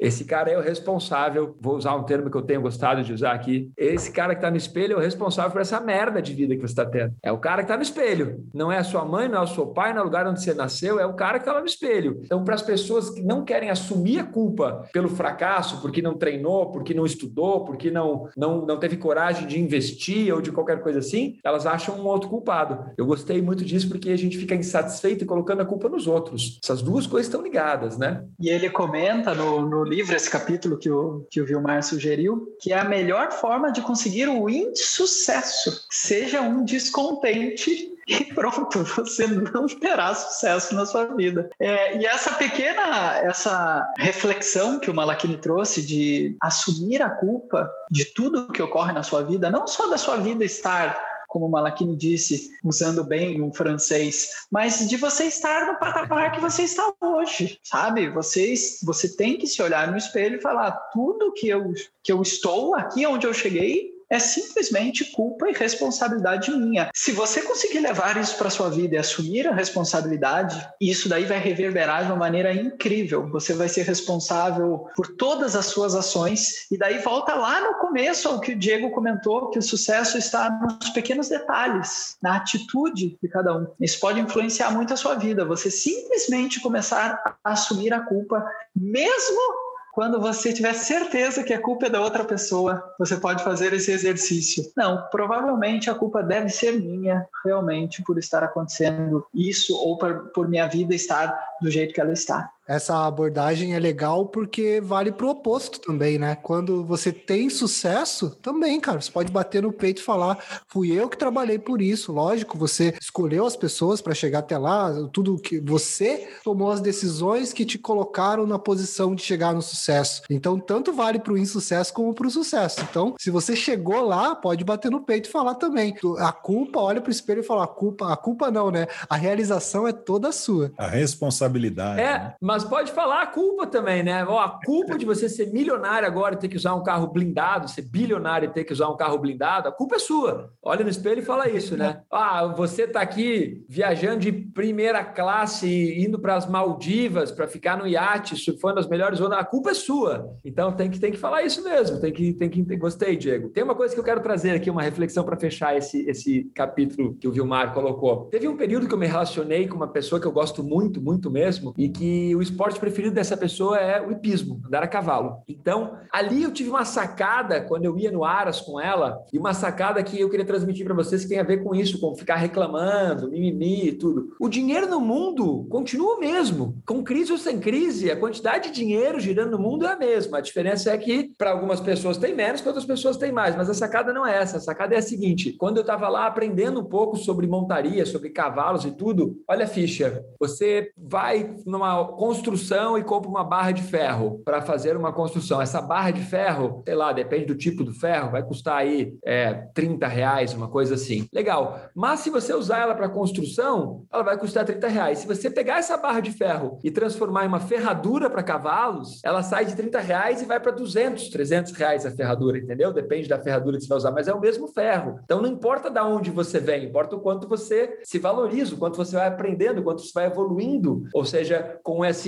[0.00, 1.56] Esse cara é o responsável.
[1.60, 3.70] Vou usar um termo que eu tenho gostado de usar aqui.
[3.76, 6.60] Esse cara que está no espelho é o responsável por essa merda de vida que
[6.60, 7.14] você está tendo.
[7.22, 8.44] É o cara que está no espelho.
[8.52, 10.42] Não é a sua mãe, não é o seu pai, não é o lugar onde
[10.42, 12.20] você nasceu, é o cara que está lá no espelho.
[12.24, 16.70] Então, para as pessoas que não querem assumir a culpa pelo fracasso, porque não treinou,
[16.70, 20.98] porque não estudou, porque não, não, não teve coragem de investir ou de qualquer coisa
[20.98, 22.90] assim, elas acham um outro culpado.
[22.96, 26.58] Eu gostei muito disso porque a gente fica insatisfeito e colocando a culpa nos outros.
[26.62, 28.24] Essas duas coisas estão ligadas, né?
[28.40, 32.72] E ele comenta no, no livro, esse capítulo que o, que o Vilmar sugeriu, que
[32.72, 35.86] é a melhor forma de conseguir o insucesso.
[35.90, 41.50] Seja um descontente e pronto, você não terá sucesso na sua vida.
[41.60, 48.06] É, e essa pequena, essa reflexão que o Malakini trouxe de assumir a culpa de
[48.06, 51.94] tudo que ocorre na sua vida, não só da sua vida estar como o Malakini
[51.94, 57.60] disse, usando bem o francês, mas de você estar no patamar que você está hoje,
[57.62, 58.08] sabe?
[58.08, 62.22] Vocês, você tem que se olhar no espelho e falar tudo que eu, que eu
[62.22, 66.90] estou aqui onde eu cheguei é simplesmente culpa e responsabilidade minha.
[66.94, 71.38] Se você conseguir levar isso para sua vida e assumir a responsabilidade, isso daí vai
[71.38, 73.28] reverberar de uma maneira incrível.
[73.30, 78.28] Você vai ser responsável por todas as suas ações e daí volta lá no começo
[78.28, 83.28] ao que o Diego comentou, que o sucesso está nos pequenos detalhes, na atitude de
[83.28, 83.66] cada um.
[83.80, 85.44] Isso pode influenciar muito a sua vida.
[85.44, 88.44] Você simplesmente começar a assumir a culpa,
[88.74, 89.67] mesmo
[89.98, 93.90] quando você tiver certeza que a culpa é da outra pessoa, você pode fazer esse
[93.90, 94.62] exercício.
[94.76, 100.68] Não, provavelmente a culpa deve ser minha, realmente, por estar acontecendo isso ou por, minha
[100.68, 105.80] vida estar do jeito que ela está essa abordagem é legal porque vale pro oposto
[105.80, 106.36] também, né?
[106.36, 111.08] Quando você tem sucesso, também, cara, você pode bater no peito e falar: fui eu
[111.08, 112.12] que trabalhei por isso.
[112.12, 117.54] Lógico, você escolheu as pessoas para chegar até lá, tudo que você tomou as decisões
[117.54, 120.22] que te colocaram na posição de chegar no sucesso.
[120.28, 122.80] Então, tanto vale pro insucesso como pro sucesso.
[122.82, 125.94] Então, se você chegou lá, pode bater no peito e falar também.
[126.18, 128.86] A culpa, olha pro espelho e fala: a culpa, a culpa não, né?
[129.08, 130.70] A realização é toda sua.
[130.76, 132.00] A responsabilidade.
[132.00, 132.34] É, né?
[132.40, 134.24] mas mas pode falar a culpa também, né?
[134.26, 137.70] Ó, a culpa de você ser milionário agora e ter que usar um carro blindado,
[137.70, 140.52] ser bilionário e ter que usar um carro blindado, a culpa é sua.
[140.60, 142.00] Olha no espelho e fala isso, né?
[142.10, 145.68] Ah, você está aqui viajando de primeira classe,
[146.00, 149.74] indo para as Maldivas para ficar no iate, surfando as melhores ondas, a culpa é
[149.74, 150.34] sua.
[150.44, 152.76] Então tem que, tem que falar isso mesmo, tem que, tem que.
[152.76, 153.50] Gostei, Diego.
[153.50, 157.14] Tem uma coisa que eu quero trazer aqui, uma reflexão para fechar esse, esse capítulo
[157.14, 158.24] que o Vilmar colocou.
[158.26, 161.30] Teve um período que eu me relacionei com uma pessoa que eu gosto muito, muito
[161.30, 165.42] mesmo, e que o esporte preferido dessa pessoa é o hipismo, andar a cavalo.
[165.48, 169.54] Então, ali eu tive uma sacada quando eu ia no Aras com ela, e uma
[169.54, 172.36] sacada que eu queria transmitir para vocês que tem a ver com isso, com ficar
[172.36, 174.34] reclamando, mimimi e tudo.
[174.40, 176.76] O dinheiro no mundo continua o mesmo.
[176.86, 180.38] Com crise ou sem crise, a quantidade de dinheiro girando no mundo é a mesma.
[180.38, 183.56] A diferença é que para algumas pessoas tem menos, para outras pessoas tem mais.
[183.56, 184.56] Mas a sacada não é essa.
[184.56, 188.30] A sacada é a seguinte: quando eu estava lá aprendendo um pouco sobre montaria, sobre
[188.30, 190.24] cavalos e tudo, olha a ficha.
[190.38, 195.60] Você vai numa construção e compra uma barra de ferro para fazer uma construção.
[195.60, 199.54] Essa barra de ferro, sei lá, depende do tipo do ferro, vai custar aí é,
[199.74, 201.26] 30 reais, uma coisa assim.
[201.32, 201.80] Legal.
[201.94, 205.18] Mas se você usar ela para construção, ela vai custar 30 reais.
[205.18, 209.42] Se você pegar essa barra de ferro e transformar em uma ferradura para cavalos, ela
[209.42, 212.92] sai de 30 reais e vai para 200, 300 reais a ferradura, entendeu?
[212.92, 215.18] Depende da ferradura que você vai usar, mas é o mesmo ferro.
[215.24, 218.96] Então não importa de onde você vem, importa o quanto você se valoriza, o quanto
[218.96, 222.27] você vai aprendendo, o quanto você vai evoluindo, ou seja, com, esse,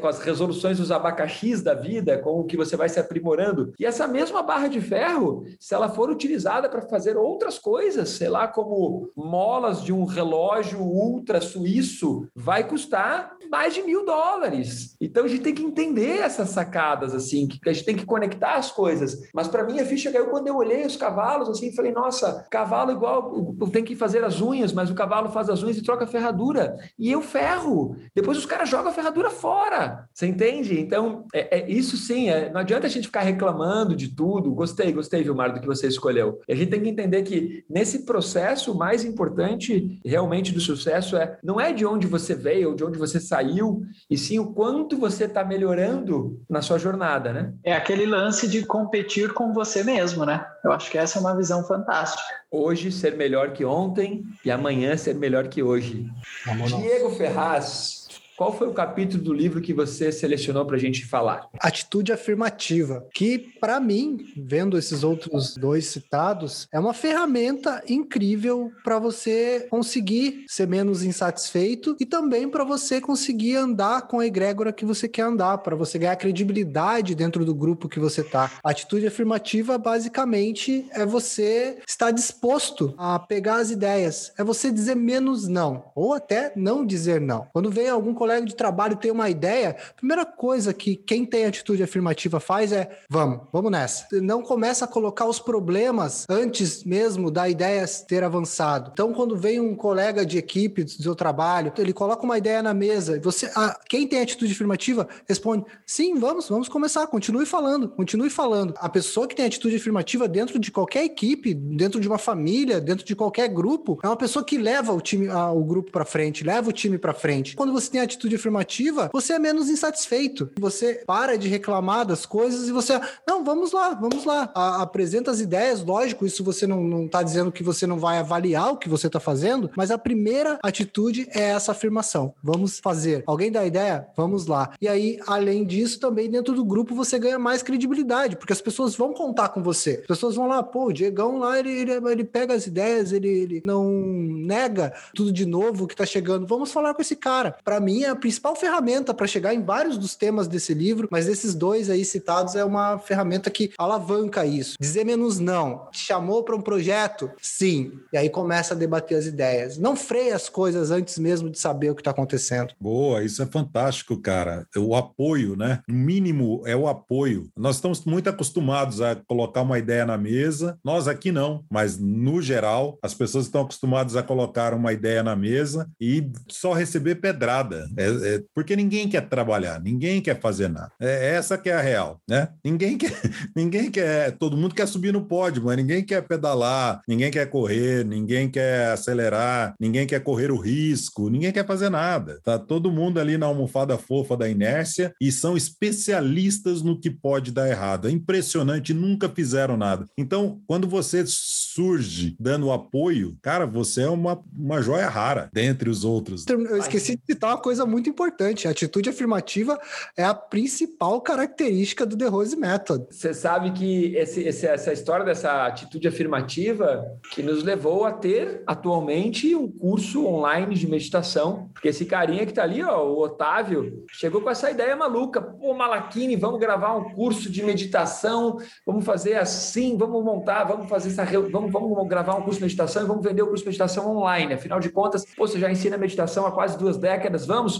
[0.00, 3.72] com as resoluções dos abacaxis da vida, com o que você vai se aprimorando.
[3.78, 8.28] E essa mesma barra de ferro, se ela for utilizada para fazer outras coisas, sei
[8.28, 14.96] lá, como molas de um relógio ultra suíço, vai custar mais de mil dólares.
[15.00, 18.54] Então a gente tem que entender essas sacadas, assim, que a gente tem que conectar
[18.54, 19.28] as coisas.
[19.34, 22.92] Mas para mim a ficha caiu quando eu olhei os cavalos, assim, falei, nossa, cavalo
[22.92, 26.08] igual, tem que fazer as unhas, mas o cavalo faz as unhas e troca a
[26.08, 26.76] ferradura.
[26.98, 27.96] E eu ferro.
[28.14, 30.08] Depois os caras jogam a ferradura fora.
[30.12, 30.78] Você entende?
[30.80, 34.54] Então, é, é isso sim, é, não adianta a gente ficar reclamando de tudo.
[34.54, 36.40] Gostei, gostei, Vilmar, do que você escolheu.
[36.48, 41.16] E a gente tem que entender que nesse processo, o mais importante realmente do sucesso
[41.16, 44.52] é não é de onde você veio ou de onde você saiu, e sim o
[44.52, 47.52] quanto você está melhorando na sua jornada, né?
[47.62, 50.44] É aquele lance de competir com você mesmo, né?
[50.64, 52.22] Eu acho que essa é uma visão fantástica.
[52.50, 56.06] Hoje ser melhor que ontem e amanhã ser melhor que hoje.
[56.46, 58.03] Vamos Diego Ferraz,
[58.36, 61.48] qual foi o capítulo do livro que você selecionou para a gente falar?
[61.60, 68.98] Atitude afirmativa, que para mim, vendo esses outros dois citados, é uma ferramenta incrível para
[68.98, 74.84] você conseguir ser menos insatisfeito e também para você conseguir andar com a egrégora que
[74.84, 78.50] você quer andar, para você ganhar credibilidade dentro do grupo que você tá.
[78.64, 85.46] Atitude afirmativa basicamente é você estar disposto a pegar as ideias, é você dizer menos
[85.46, 87.46] não, ou até não dizer não.
[87.52, 91.44] Quando vem algum colega de trabalho tem uma ideia, a primeira coisa que quem tem
[91.44, 94.06] atitude afirmativa faz é: vamos, vamos nessa.
[94.12, 98.90] Não começa a colocar os problemas antes mesmo da ideia ter avançado.
[98.94, 102.72] Então, quando vem um colega de equipe do seu trabalho, ele coloca uma ideia na
[102.72, 108.30] mesa, você, a, quem tem atitude afirmativa responde: sim, vamos, vamos começar, continue falando, continue
[108.30, 108.72] falando.
[108.78, 113.04] A pessoa que tem atitude afirmativa dentro de qualquer equipe, dentro de uma família, dentro
[113.04, 116.42] de qualquer grupo, é uma pessoa que leva o time, a, o grupo para frente,
[116.42, 117.54] leva o time para frente.
[117.54, 120.50] Quando você tem atitude atitude afirmativa, você é menos insatisfeito.
[120.58, 124.50] Você para de reclamar das coisas e você, não, vamos lá, vamos lá.
[124.54, 128.18] A, apresenta as ideias, lógico, isso você não, não tá dizendo que você não vai
[128.18, 132.34] avaliar o que você tá fazendo, mas a primeira atitude é essa afirmação.
[132.42, 133.24] Vamos fazer.
[133.26, 134.06] Alguém dá ideia?
[134.16, 134.72] Vamos lá.
[134.80, 138.94] E aí, além disso, também dentro do grupo você ganha mais credibilidade, porque as pessoas
[138.94, 139.98] vão contar com você.
[140.02, 143.28] As pessoas vão lá, pô, o Diegão lá, ele, ele, ele pega as ideias, ele,
[143.28, 146.46] ele não nega tudo de novo que tá chegando.
[146.46, 147.56] Vamos falar com esse cara.
[147.64, 151.28] Para mim, é a principal ferramenta para chegar em vários dos temas desse livro, mas
[151.28, 154.76] esses dois aí citados é uma ferramenta que alavanca isso.
[154.80, 155.88] Dizer menos não.
[155.90, 157.30] Te chamou para um projeto?
[157.40, 157.92] Sim.
[158.12, 159.78] E aí começa a debater as ideias.
[159.78, 162.74] Não freia as coisas antes mesmo de saber o que está acontecendo.
[162.80, 164.66] Boa, isso é fantástico, cara.
[164.76, 165.80] O apoio, né?
[165.88, 167.48] O mínimo é o apoio.
[167.56, 170.78] Nós estamos muito acostumados a colocar uma ideia na mesa.
[170.84, 175.36] Nós aqui não, mas no geral, as pessoas estão acostumadas a colocar uma ideia na
[175.36, 177.88] mesa e só receber pedrada.
[177.96, 180.92] É, é, porque ninguém quer trabalhar, ninguém quer fazer nada.
[181.00, 182.48] É essa que é a real, né?
[182.64, 183.12] Ninguém quer,
[183.54, 188.04] ninguém quer, todo mundo quer subir no pódio, mas ninguém quer pedalar, ninguém quer correr,
[188.04, 192.40] ninguém quer acelerar, ninguém quer correr o risco, ninguém quer fazer nada.
[192.44, 197.50] Tá todo mundo ali na almofada fofa da inércia e são especialistas no que pode
[197.50, 198.08] dar errado.
[198.08, 200.06] É impressionante, nunca fizeram nada.
[200.16, 206.04] Então, quando você surge dando apoio, cara, você é uma, uma joia rara dentre os
[206.04, 206.44] outros.
[206.48, 208.66] Eu esqueci de citar uma coisa muito importante.
[208.66, 209.78] A atitude afirmativa
[210.16, 213.06] é a principal característica do The Rose Method.
[213.10, 218.62] Você sabe que esse, esse, essa história dessa atitude afirmativa que nos levou a ter
[218.66, 221.70] atualmente um curso online de meditação.
[221.72, 225.40] Porque esse carinha que está ali, ó, o Otávio, chegou com essa ideia maluca.
[225.40, 231.08] Pô, Malaquini, vamos gravar um curso de meditação, vamos fazer assim, vamos montar, vamos fazer
[231.08, 234.16] essa vamos, vamos gravar um curso de meditação e vamos vender o curso de meditação
[234.16, 234.54] online.
[234.54, 237.73] Afinal de contas, pô, você já ensina meditação há quase duas décadas, vamos?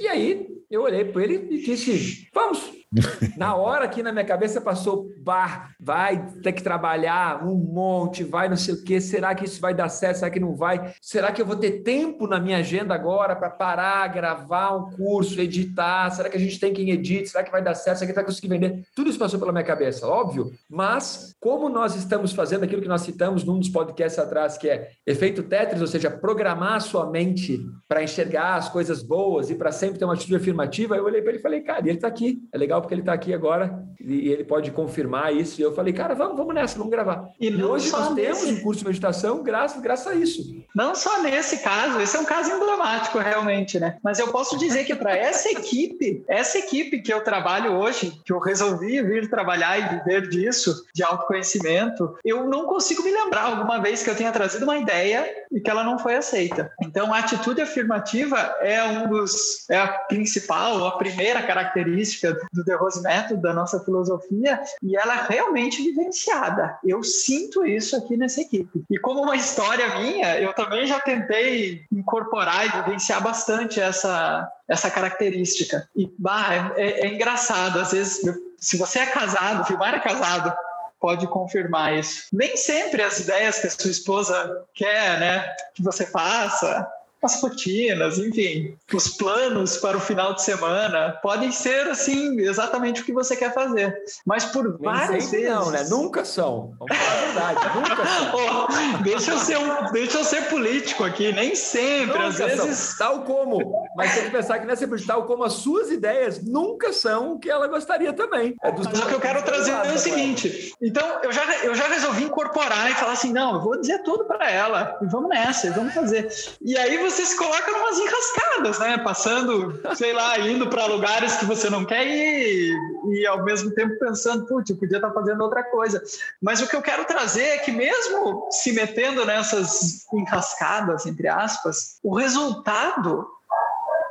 [0.00, 2.72] E aí eu olhei para ele e disse: Vamos,
[3.36, 8.48] na hora aqui na minha cabeça passou, bah, vai ter que trabalhar um monte, vai
[8.48, 10.92] não sei o quê, será que isso vai dar certo, será que não vai?
[11.00, 15.40] Será que eu vou ter tempo na minha agenda agora para parar, gravar um curso,
[15.40, 16.10] editar?
[16.10, 17.28] Será que a gente tem quem edite?
[17.28, 17.98] Será que vai dar certo?
[17.98, 18.84] Será que vai conseguir vender?
[18.94, 23.02] Tudo isso passou pela minha cabeça, óbvio, mas como nós estamos fazendo aquilo que nós
[23.02, 27.60] citamos num dos podcasts atrás, que é efeito Tetris, ou seja, programar a sua mente
[27.88, 31.30] para enxergar as coisas boas e para sempre ter uma atitude afirmativa, eu olhei para
[31.30, 34.28] ele e falei, cara, ele está aqui, é legal porque ele está aqui agora e
[34.30, 35.60] ele pode confirmar isso.
[35.60, 37.28] E eu falei, cara, vamos, vamos nessa, vamos gravar.
[37.40, 38.40] E, e hoje nós nesse...
[38.40, 40.42] temos um curso de meditação graças, graças a isso.
[40.74, 43.96] Não só nesse caso, esse é um caso emblemático realmente, né?
[44.02, 48.32] Mas eu posso dizer que para essa equipe, essa equipe que eu trabalho hoje, que
[48.32, 53.80] eu resolvi vir trabalhar e viver disso, de autoconhecimento, eu não consigo me lembrar alguma
[53.80, 56.70] vez que eu tenha trazido uma ideia e que ela não foi aceita.
[56.82, 63.02] Então, a atitude afirmativa é um dos, é a principal, a primeira característica do Rose
[63.02, 66.78] Method, da nossa filosofia, e ela é realmente vivenciada.
[66.84, 68.84] Eu sinto isso aqui nessa equipe.
[68.90, 74.90] E como uma história minha, eu também já tentei incorporar e vivenciar bastante essa, essa
[74.90, 75.88] característica.
[75.94, 78.20] E bah, é, é engraçado, às vezes,
[78.58, 80.52] se você é casado, Filmar é casado,
[81.00, 82.26] pode confirmar isso.
[82.32, 86.88] Nem sempre as ideias que a sua esposa quer, né, que você faça,
[87.26, 93.04] as rotinas, enfim, os planos para o final de semana podem ser assim exatamente o
[93.04, 95.84] que você quer fazer, mas por Nem várias vezes não, né?
[95.90, 96.74] Nunca são.
[96.78, 98.32] Vamos falar a verdade, nunca são.
[98.34, 102.76] Oh, deixa eu ser um, deixa eu ser político aqui, nem sempre, nunca às vezes
[102.76, 102.98] são.
[102.98, 106.42] tal como, mas tem que pensar que não é sempre tal como as suas ideias
[106.42, 108.54] nunca são o que ela gostaria também.
[108.62, 110.72] É dos mas o que eu quero trazer é o seguinte.
[110.80, 114.24] Então eu já eu já resolvi incorporar e falar assim, não, eu vou dizer tudo
[114.24, 116.28] para ela e vamos nessa, vamos fazer.
[116.62, 118.98] E aí você se coloca umas enrascadas, né?
[118.98, 122.76] Passando, sei lá, indo para lugares que você não quer ir
[123.12, 126.02] e ao mesmo tempo pensando, putz, eu podia estar fazendo outra coisa.
[126.42, 131.98] Mas o que eu quero trazer é que mesmo se metendo nessas enrascadas, entre aspas,
[132.02, 133.26] o resultado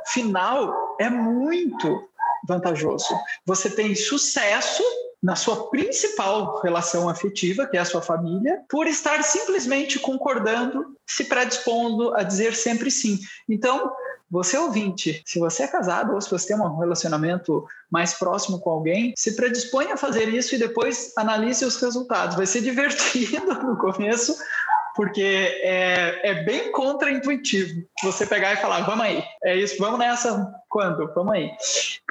[0.06, 2.08] final é muito
[2.46, 3.14] vantajoso.
[3.44, 4.82] Você tem sucesso
[5.26, 11.24] na sua principal relação afetiva, que é a sua família, por estar simplesmente concordando, se
[11.24, 13.18] predispondo a dizer sempre sim.
[13.48, 13.90] Então,
[14.30, 18.70] você ouvinte, se você é casado ou se você tem um relacionamento mais próximo com
[18.70, 22.36] alguém, se predispõe a fazer isso e depois analise os resultados.
[22.36, 24.32] Vai ser divertido no começo,
[24.94, 30.54] porque é, é bem contraintuitivo você pegar e falar, vamos aí, é isso, vamos nessa,
[30.76, 31.10] quando?
[31.14, 31.52] Vamos aí.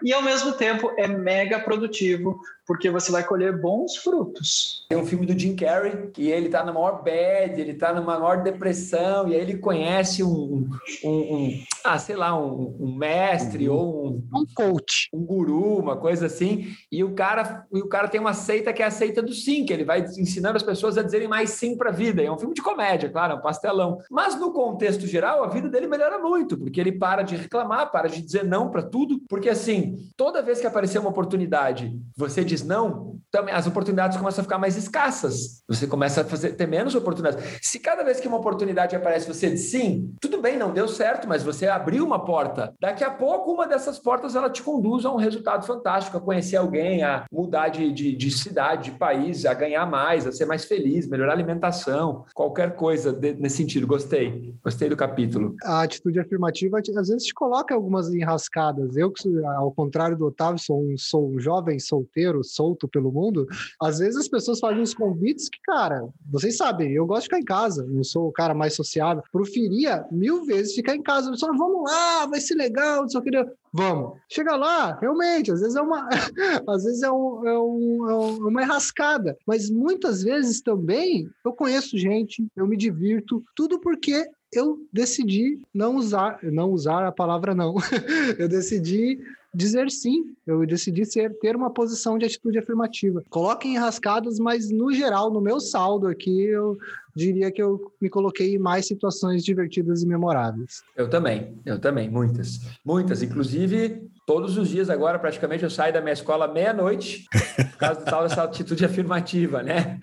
[0.02, 4.86] E ao mesmo tempo é mega produtivo, porque você vai colher bons frutos.
[4.90, 8.20] Tem um filme do Jim Carrey que ele tá na maior bad, ele tá numa
[8.20, 10.68] maior depressão, e aí ele conhece um,
[11.04, 13.76] um, um ah, sei lá, um, um mestre uhum.
[13.76, 18.08] ou um, um coach, um guru, uma coisa assim, e o cara, e o cara
[18.08, 20.98] tem uma seita que é a seita do sim, que ele vai ensinando as pessoas
[20.98, 22.24] a dizerem mais sim para a vida.
[22.24, 24.00] É um filme de comédia, claro, é um pastelão.
[24.10, 28.10] Mas no contexto geral, a vida dele melhora muito, porque ele para de reclamar, para
[28.10, 32.64] de dizer não para tudo, porque assim, toda vez que aparecer uma oportunidade, você diz
[32.64, 35.64] não, também as oportunidades começam a ficar mais escassas.
[35.68, 37.60] Você começa a fazer, ter menos oportunidades.
[37.62, 41.28] Se cada vez que uma oportunidade aparece, você diz sim, tudo bem, não deu certo,
[41.28, 42.74] mas você abriu uma porta.
[42.80, 46.56] Daqui a pouco, uma dessas portas ela te conduz a um resultado fantástico, a conhecer
[46.56, 50.66] alguém, a mudar de, de, de cidade, de país, a ganhar mais, a ser mais
[50.66, 53.88] feliz, melhorar a alimentação, qualquer coisa de, nesse sentido.
[53.88, 55.56] Gostei, gostei do capítulo.
[55.64, 58.10] A atitude afirmativa às vezes te coloca algumas
[58.46, 58.96] enrascadas.
[58.96, 59.14] Eu,
[59.58, 63.48] ao contrário do Otávio, sou um, sou um jovem solteiro, solto pelo mundo.
[63.82, 67.40] Às vezes as pessoas fazem uns convites que, cara, vocês sabem, eu gosto de ficar
[67.40, 69.24] em casa, não sou o cara mais sociável.
[69.32, 71.34] Preferia mil vezes ficar em casa.
[71.36, 73.46] Só vamos lá, vai ser legal, só queria.
[73.74, 74.18] Vamos.
[74.30, 76.08] Chega lá, realmente, às vezes é uma,
[76.70, 81.98] às vezes é, um, é, um, é uma enrascada, mas muitas vezes também eu conheço
[81.98, 87.76] gente, eu me divirto, tudo porque eu decidi não usar, não usar a palavra não.
[88.40, 89.20] eu decidi
[89.54, 90.36] dizer sim.
[90.46, 93.24] Eu decidi ser, ter uma posição de atitude afirmativa.
[93.30, 96.78] Coloquem enrascadas, mas no geral, no meu saldo aqui, eu
[97.16, 100.84] diria que eu me coloquei em mais situações divertidas e memoráveis.
[100.96, 102.60] Eu também, eu também, muitas.
[102.84, 107.26] Muitas, inclusive todos os dias agora, praticamente, eu saio da minha escola meia-noite,
[107.72, 110.00] por causa tal dessa atitude afirmativa, né?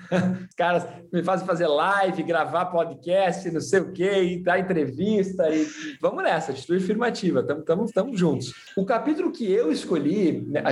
[0.49, 5.49] Os caras me fazem fazer live, gravar podcast, não sei o quê, e dar entrevista,
[5.51, 5.67] e
[6.01, 7.45] vamos nessa, atitude afirmativa,
[7.85, 8.55] estamos juntos.
[8.77, 10.63] O capítulo que eu escolhi, né,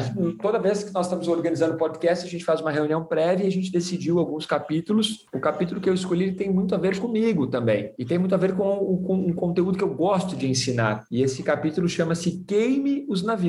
[0.41, 3.53] toda vez que nós estamos organizando podcast, a gente faz uma reunião prévia e a
[3.53, 5.27] gente decidiu alguns capítulos.
[5.35, 7.93] O capítulo que eu escolhi tem muito a ver comigo também.
[7.99, 11.05] E tem muito a ver com, com um conteúdo que eu gosto de ensinar.
[11.11, 13.40] E esse capítulo chama-se Queime os Navios.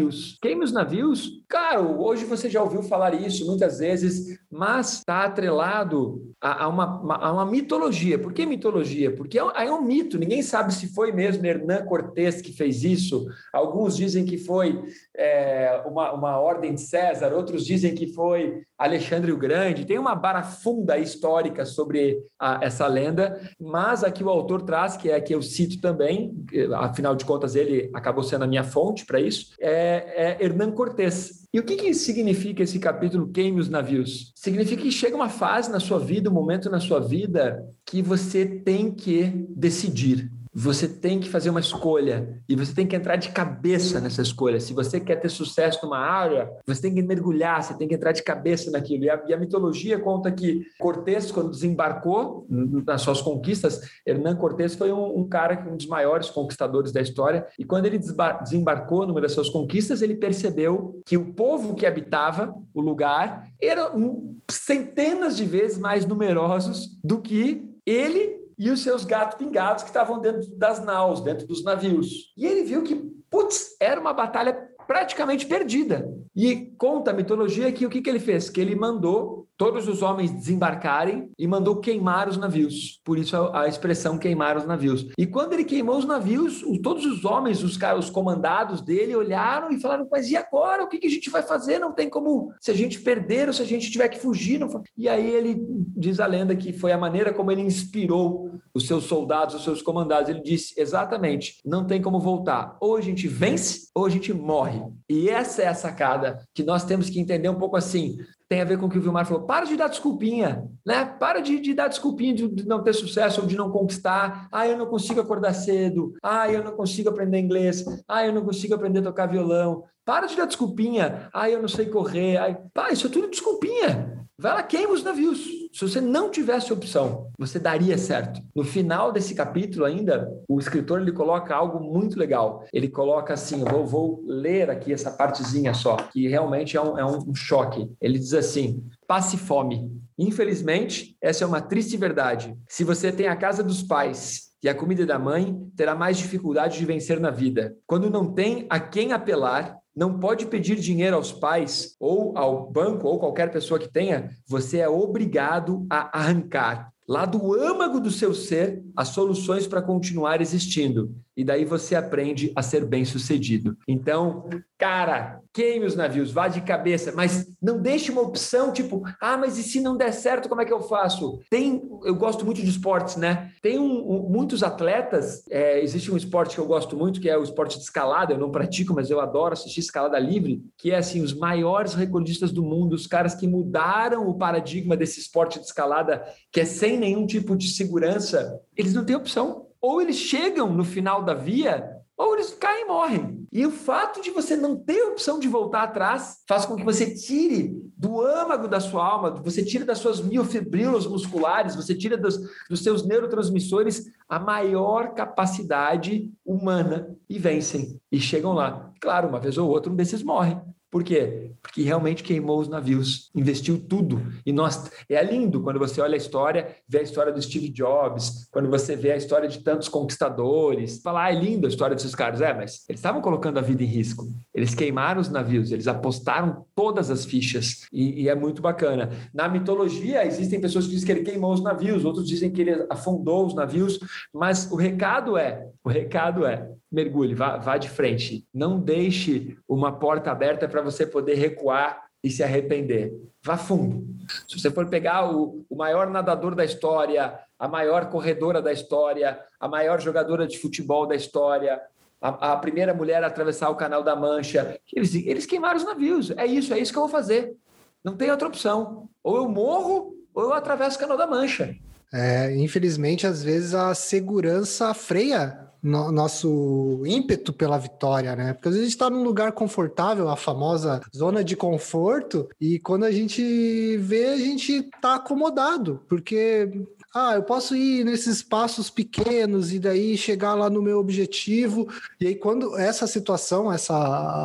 [0.41, 1.41] Queime os Navios?
[1.47, 7.17] Cara, hoje você já ouviu falar isso muitas vezes, mas está atrelado a, a, uma,
[7.17, 8.17] a uma mitologia.
[8.17, 9.13] Por que mitologia?
[9.13, 10.17] Porque é, é um mito.
[10.17, 13.25] Ninguém sabe se foi mesmo Hernán Cortés que fez isso.
[13.53, 14.81] Alguns dizem que foi
[15.15, 19.85] é, uma, uma ordem de César, outros dizem que foi Alexandre o Grande.
[19.85, 25.19] Tem uma barafunda histórica sobre a, essa lenda, mas aqui o autor traz, que é
[25.19, 26.33] que eu cito também,
[26.75, 31.47] afinal de contas ele acabou sendo a minha fonte para isso, é, é Hernán Cortés.
[31.53, 34.31] E o que, que significa esse capítulo Queime os Navios?
[34.35, 38.45] Significa que chega uma fase na sua vida, um momento na sua vida, que você
[38.45, 40.31] tem que decidir.
[40.53, 44.59] Você tem que fazer uma escolha e você tem que entrar de cabeça nessa escolha.
[44.59, 48.11] Se você quer ter sucesso numa área, você tem que mergulhar, você tem que entrar
[48.11, 49.05] de cabeça naquilo.
[49.05, 54.75] E a, e a mitologia conta que Cortés, quando desembarcou nas suas conquistas, Hernán Cortés
[54.75, 57.47] foi um, um cara, um dos maiores conquistadores da história.
[57.57, 57.99] E quando ele
[58.41, 64.35] desembarcou numa das suas conquistas, ele percebeu que o povo que habitava o lugar eram
[64.49, 70.19] centenas de vezes mais numerosos do que ele e os seus gatos pingados que estavam
[70.19, 72.31] dentro das naus, dentro dos navios.
[72.37, 72.93] E ele viu que,
[73.27, 74.55] putz, era uma batalha
[74.85, 76.07] praticamente perdida.
[76.35, 78.51] E conta a mitologia que o que, que ele fez?
[78.51, 82.99] Que ele mandou todos os homens desembarcarem e mandou queimar os navios.
[83.05, 85.05] Por isso a, a expressão queimar os navios.
[85.15, 89.69] E quando ele queimou os navios, o, todos os homens, os, os comandados dele, olharam
[89.69, 90.83] e falaram: Mas e agora?
[90.83, 91.77] O que, que, a gente vai fazer?
[91.77, 92.51] Não tem como.
[92.59, 94.59] Se a gente perder ou se a gente tiver que fugir.
[94.59, 94.81] Não...
[94.97, 95.63] E aí ele
[95.95, 99.83] diz a lenda que foi a maneira como ele inspirou os seus soldados, os seus
[99.83, 100.27] comandados.
[100.27, 102.77] Ele disse exatamente: não tem como voltar.
[102.81, 104.81] Ou a gente vence ou a gente morre.
[105.07, 108.17] E essa é a sacada que nós temos que entender um pouco assim.
[108.51, 109.43] Tem a ver com o que o Vilmar falou.
[109.43, 111.05] Para de dar desculpinha, né?
[111.05, 114.49] Para de, de dar desculpinha de, de não ter sucesso ou de não conquistar.
[114.51, 116.11] Ah, eu não consigo acordar cedo.
[116.21, 117.85] Ah, eu não consigo aprender inglês.
[118.05, 119.85] Ah, eu não consigo aprender a tocar violão.
[120.05, 121.29] Para de dar desculpinha.
[121.33, 122.37] Ah, eu não sei correr.
[122.37, 124.21] Ah, pá, isso é tudo desculpinha.
[124.41, 125.39] Vai lá, queima os navios.
[125.71, 128.41] Se você não tivesse opção, você daria certo.
[128.55, 132.65] No final desse capítulo ainda, o escritor ele coloca algo muito legal.
[132.73, 137.05] Ele coloca assim, vou, vou ler aqui essa partezinha só, que realmente é um, é
[137.05, 137.87] um choque.
[138.01, 139.91] Ele diz assim, passe fome.
[140.17, 142.57] Infelizmente, essa é uma triste verdade.
[142.67, 146.79] Se você tem a casa dos pais e a comida da mãe, terá mais dificuldade
[146.79, 147.75] de vencer na vida.
[147.85, 153.07] Quando não tem a quem apelar, não pode pedir dinheiro aos pais ou ao banco
[153.07, 158.33] ou qualquer pessoa que tenha, você é obrigado a arrancar lá do âmago do seu
[158.33, 161.13] ser as soluções para continuar existindo.
[161.35, 163.75] E daí você aprende a ser bem-sucedido.
[163.85, 169.37] Então, cara, queime os navios, vá de cabeça, mas não deixe uma opção tipo, ah,
[169.37, 171.39] mas e se não der certo, como é que eu faço?
[171.49, 173.51] Tem, eu gosto muito de esportes, né?
[173.61, 177.37] Tem um, um, muitos atletas, é, existe um esporte que eu gosto muito, que é
[177.37, 180.97] o esporte de escalada, eu não pratico, mas eu adoro assistir escalada livre, que é
[180.97, 185.65] assim, os maiores recordistas do mundo, os caras que mudaram o paradigma desse esporte de
[185.65, 189.67] escalada, que é sem nenhum tipo de segurança, eles não têm opção.
[189.81, 191.83] Ou eles chegam no final da via,
[192.15, 193.47] ou eles caem e morrem.
[193.51, 197.13] E o fato de você não ter opção de voltar atrás faz com que você
[197.15, 202.39] tire do âmago da sua alma, você tire das suas miofibrilas musculares, você tira dos,
[202.69, 207.99] dos seus neurotransmissores a maior capacidade humana e vencem.
[208.11, 208.91] E chegam lá.
[209.01, 210.55] Claro, uma vez ou outra um desses morre.
[210.91, 211.51] Por quê?
[211.61, 214.21] Porque realmente queimou os navios, investiu tudo.
[214.45, 218.49] E nós é lindo quando você olha a história, vê a história do Steve Jobs,
[218.51, 221.01] quando você vê a história de tantos conquistadores.
[221.01, 222.41] Fala, ah, é linda a história desses caras.
[222.41, 224.27] É, mas eles estavam colocando a vida em risco.
[224.53, 227.87] Eles queimaram os navios, eles apostaram todas as fichas.
[227.93, 229.09] E, e é muito bacana.
[229.33, 232.85] Na mitologia, existem pessoas que dizem que ele queimou os navios, outros dizem que ele
[232.89, 233.97] afundou os navios.
[234.33, 238.45] Mas o recado é: o recado é, mergulhe, vá, vá de frente.
[238.53, 243.13] Não deixe uma porta aberta para você poder recuar e se arrepender.
[243.43, 244.05] Vá fundo.
[244.47, 249.39] Se você for pegar o, o maior nadador da história, a maior corredora da história,
[249.59, 251.81] a maior jogadora de futebol da história,
[252.21, 256.31] a, a, primeira mulher a atravessar o Canal da Mancha, eles, eles queimaram os navios.
[256.31, 257.55] É isso, é isso que eu vou fazer.
[258.03, 259.09] Não tem outra opção.
[259.23, 261.75] Ou eu morro, ou eu atravesso o Canal da Mancha.
[262.13, 268.53] É, infelizmente, às vezes a segurança freia no, nosso ímpeto pela vitória, né?
[268.53, 272.79] Porque às vezes a gente está num lugar confortável, a famosa zona de conforto, e
[272.79, 276.69] quando a gente vê, a gente está acomodado, porque
[277.13, 281.87] Ah, eu posso ir nesses passos pequenos e daí chegar lá no meu objetivo.
[282.19, 283.93] E aí, quando essa situação, essa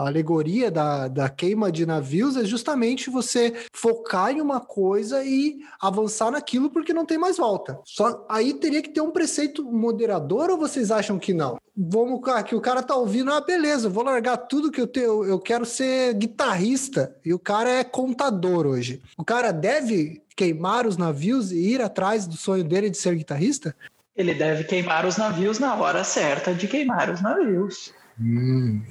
[0.05, 6.33] alegoria da, da queima de navios é justamente você focar em uma coisa e avançar
[6.33, 7.79] naquilo porque não tem mais volta.
[7.85, 11.59] Só aí teria que ter um preceito moderador ou vocês acham que não?
[11.77, 15.39] Vamos, que o cara tá ouvindo, ah, beleza, vou largar tudo que eu tenho, eu
[15.39, 19.03] quero ser guitarrista e o cara é contador hoje.
[19.17, 23.75] O cara deve queimar os navios e ir atrás do sonho dele de ser guitarrista?
[24.15, 27.93] Ele deve queimar os navios na hora certa de queimar os navios.
[28.21, 28.83] Hum.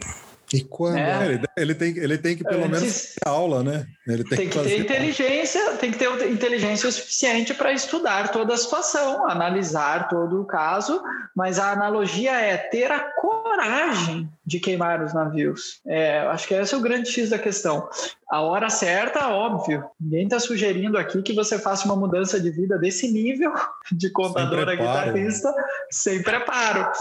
[0.54, 0.98] E quando?
[0.98, 1.26] É.
[1.26, 3.88] Ele, ele, tem, ele tem que pelo Antes, menos ter aula, né?
[4.08, 8.32] Ele tem, tem que, que ter inteligência, tem que ter inteligência o suficiente para estudar
[8.32, 11.02] toda a situação, analisar todo o caso,
[11.36, 15.82] mas a analogia é ter a coragem de queimar os navios.
[15.86, 17.90] É, acho que esse é o grande X da questão.
[18.30, 19.84] A hora certa, óbvio.
[20.00, 23.52] Ninguém está sugerindo aqui que você faça uma mudança de vida desse nível
[23.92, 25.54] de contador a guitarrista
[25.90, 26.92] sem preparo.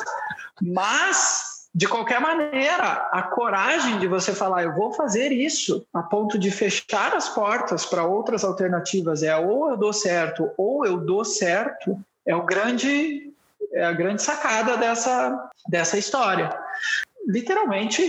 [0.62, 6.38] Mas de qualquer maneira, a coragem de você falar, eu vou fazer isso, a ponto
[6.38, 11.24] de fechar as portas para outras alternativas, é ou eu dou certo ou eu dou
[11.24, 13.32] certo, é o grande
[13.72, 16.56] é a grande sacada dessa dessa história.
[17.26, 18.02] Literalmente,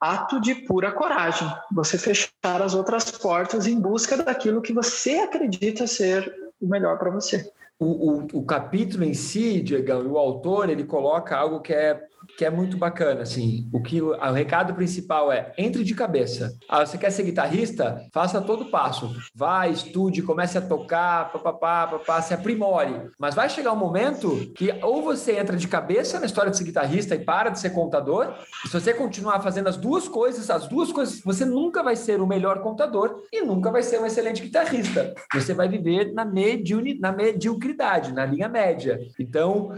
[0.00, 1.48] ato de pura coragem.
[1.72, 7.10] Você fechar as outras portas em busca daquilo que você acredita ser o melhor para
[7.10, 7.50] você.
[7.80, 12.08] O, o, o, capítulo em si, Diego, o autor, ele coloca algo que é
[12.38, 13.68] que é muito bacana, assim.
[13.72, 16.56] O que o, o recado principal é entre de cabeça.
[16.68, 18.00] Ah, você quer ser guitarrista?
[18.12, 19.12] Faça todo passo.
[19.34, 23.10] Vá, estude, comece a tocar, papapá, papá, se aprimore.
[23.18, 26.62] Mas vai chegar um momento que ou você entra de cabeça na história de ser
[26.62, 28.32] guitarrista e para de ser contador.
[28.64, 32.26] Se você continuar fazendo as duas coisas, as duas coisas, você nunca vai ser o
[32.26, 35.12] melhor contador e nunca vai ser um excelente guitarrista.
[35.34, 38.96] Você vai viver na, mediuni, na mediocridade, na linha média.
[39.18, 39.72] Então,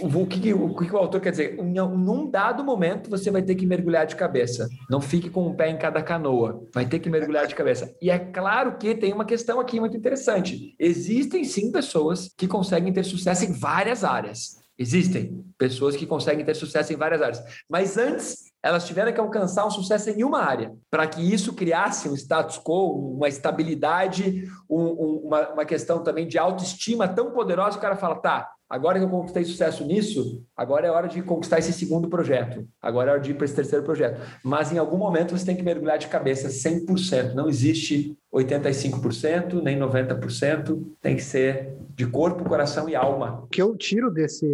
[0.00, 1.60] o que, o, que o autor quer dizer?
[1.60, 4.68] Um, um num dado momento você vai ter que mergulhar de cabeça.
[4.88, 6.62] Não fique com um pé em cada canoa.
[6.72, 7.92] Vai ter que mergulhar de cabeça.
[8.00, 10.76] E é claro que tem uma questão aqui muito interessante.
[10.78, 14.64] Existem sim pessoas que conseguem ter sucesso em várias áreas.
[14.78, 17.42] Existem pessoas que conseguem ter sucesso em várias áreas.
[17.68, 22.08] Mas antes, elas tiveram que alcançar um sucesso em uma área, para que isso criasse
[22.08, 27.72] um status quo, uma estabilidade, um, um, uma, uma questão também de autoestima tão poderosa
[27.72, 31.22] que o cara fala: tá, Agora que eu conquistei sucesso nisso, agora é hora de
[31.22, 32.66] conquistar esse segundo projeto.
[32.82, 34.20] Agora é hora de ir para esse terceiro projeto.
[34.42, 37.34] Mas em algum momento você tem que mergulhar de cabeça 100%.
[37.34, 40.84] Não existe 85%, nem 90%.
[41.00, 43.40] Tem que ser de corpo, coração e alma.
[43.44, 44.46] O que eu tiro desse,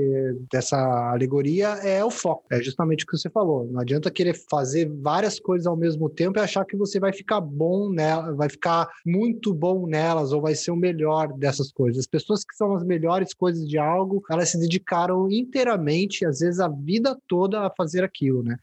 [0.50, 0.76] dessa
[1.10, 2.44] alegoria é o foco.
[2.52, 3.66] É justamente o que você falou.
[3.66, 7.40] Não adianta querer fazer várias coisas ao mesmo tempo e achar que você vai ficar
[7.40, 12.00] bom nela, vai ficar muito bom nelas ou vai ser o melhor dessas coisas.
[12.00, 16.60] As pessoas que são as melhores coisas de algo elas se dedicaram inteiramente, às vezes
[16.60, 18.56] a vida toda, a fazer aquilo, né?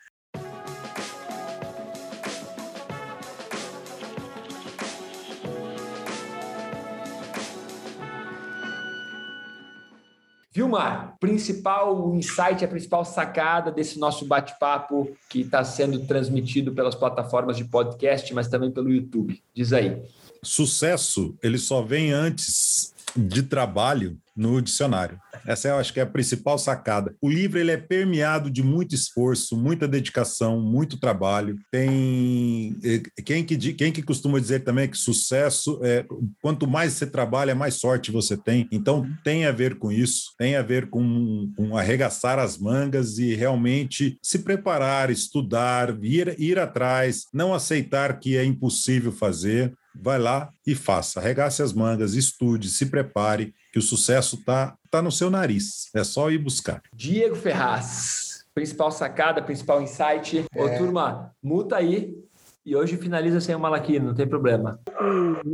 [10.52, 17.56] Vilmar, principal insight, a principal sacada desse nosso bate-papo que está sendo transmitido pelas plataformas
[17.56, 19.42] de podcast, mas também pelo YouTube.
[19.54, 20.02] Diz aí.
[20.42, 25.20] Sucesso, ele só vem antes de trabalho no dicionário.
[25.46, 27.14] Essa eu acho que é a principal sacada.
[27.22, 31.60] O livro ele é permeado de muito esforço, muita dedicação, muito trabalho.
[31.70, 32.76] Tem
[33.26, 36.06] quem que quem que costuma dizer também que sucesso é
[36.42, 38.68] quanto mais você trabalha, mais sorte você tem.
[38.72, 43.36] Então tem a ver com isso, tem a ver com, com arregaçar as mangas e
[43.36, 50.50] realmente se preparar, estudar, ir, ir atrás, não aceitar que é impossível fazer vai lá
[50.66, 51.20] e faça.
[51.20, 55.90] Arregace as mangas, estude, se prepare, que o sucesso está tá no seu nariz.
[55.96, 56.82] É só ir buscar.
[56.94, 60.46] Diego Ferraz, principal sacada, principal insight.
[60.54, 60.64] É.
[60.64, 62.16] Ô, turma, muta aí
[62.70, 64.80] e hoje finaliza sem o Malaquino, não tem problema.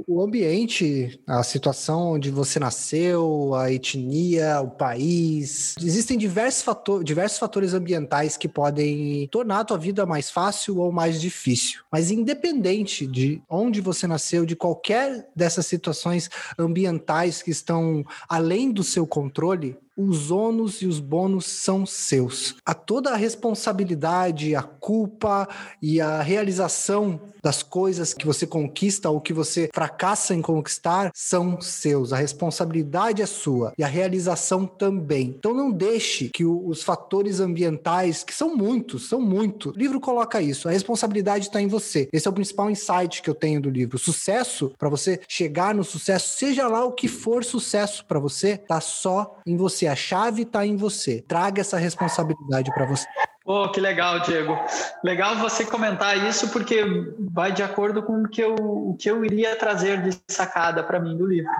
[0.05, 7.05] O, o, ambiente, a situação onde você nasceu, a etnia, o país, existem diversos, fator,
[7.05, 11.83] diversos fatores ambientais que podem tornar a tua vida mais fácil ou mais difícil.
[11.89, 18.83] Mas independente de onde você nasceu, de qualquer dessas situações ambientais que estão além do
[18.83, 22.55] seu controle, os ônus e os bônus são seus.
[22.65, 25.47] A toda a responsabilidade, a culpa
[25.81, 31.61] e a realização das coisas que você conquista ou que você fracassa em conquistar são
[31.61, 32.11] seus.
[32.11, 35.35] A responsabilidade é sua e a realização também.
[35.37, 39.75] Então não deixe que os fatores ambientais, que são muitos, são muitos.
[39.75, 40.67] O livro coloca isso.
[40.67, 42.09] A responsabilidade está em você.
[42.11, 43.99] Esse é o principal insight que eu tenho do livro.
[43.99, 48.81] Sucesso, para você chegar no sucesso, seja lá o que for sucesso para você, tá
[48.81, 49.85] só em você.
[49.85, 51.23] A chave está em você.
[51.27, 53.05] Traga essa responsabilidade para você.
[53.47, 54.57] Oh, que legal, Diego.
[55.03, 56.83] Legal você comentar isso, porque
[57.19, 60.99] vai de acordo com o que eu, o que eu iria trazer de sacada para
[60.99, 61.51] mim do livro.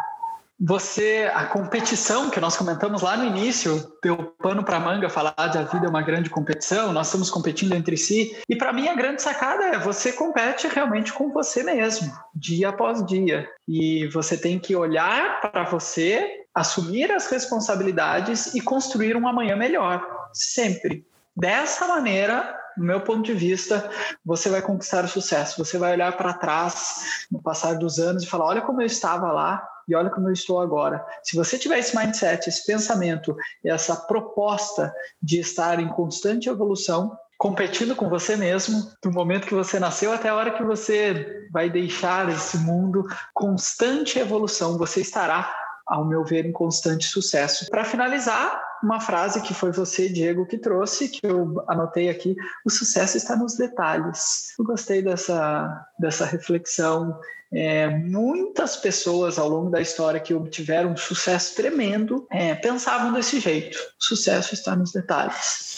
[0.60, 5.60] Você, a competição que nós comentamos lá no início, deu pano para manga falar de
[5.60, 8.36] a vida é uma grande competição, nós estamos competindo entre si.
[8.50, 13.06] E para mim a grande sacada é você compete realmente com você mesmo, dia após
[13.06, 13.48] dia.
[13.68, 20.04] E você tem que olhar para você, assumir as responsabilidades e construir um amanhã melhor,
[20.34, 21.06] sempre.
[21.36, 23.90] Dessa maneira, no meu ponto de vista,
[24.24, 25.64] você vai conquistar o sucesso.
[25.64, 29.32] Você vai olhar para trás no passar dos anos e falar: olha como eu estava
[29.32, 31.06] lá e olha como eu estou agora.
[31.24, 37.96] Se você tiver esse mindset, esse pensamento, essa proposta de estar em constante evolução, competindo
[37.96, 42.30] com você mesmo, do momento que você nasceu até a hora que você vai deixar
[42.30, 47.70] esse mundo, constante evolução, você estará ao meu ver, em constante sucesso.
[47.70, 52.70] Para finalizar, uma frase que foi você, Diego, que trouxe, que eu anotei aqui: o
[52.70, 54.54] sucesso está nos detalhes.
[54.58, 57.20] Eu gostei dessa, dessa reflexão.
[57.54, 63.40] É, muitas pessoas ao longo da história que obtiveram um sucesso tremendo é, pensavam desse
[63.40, 65.78] jeito: o sucesso está nos detalhes.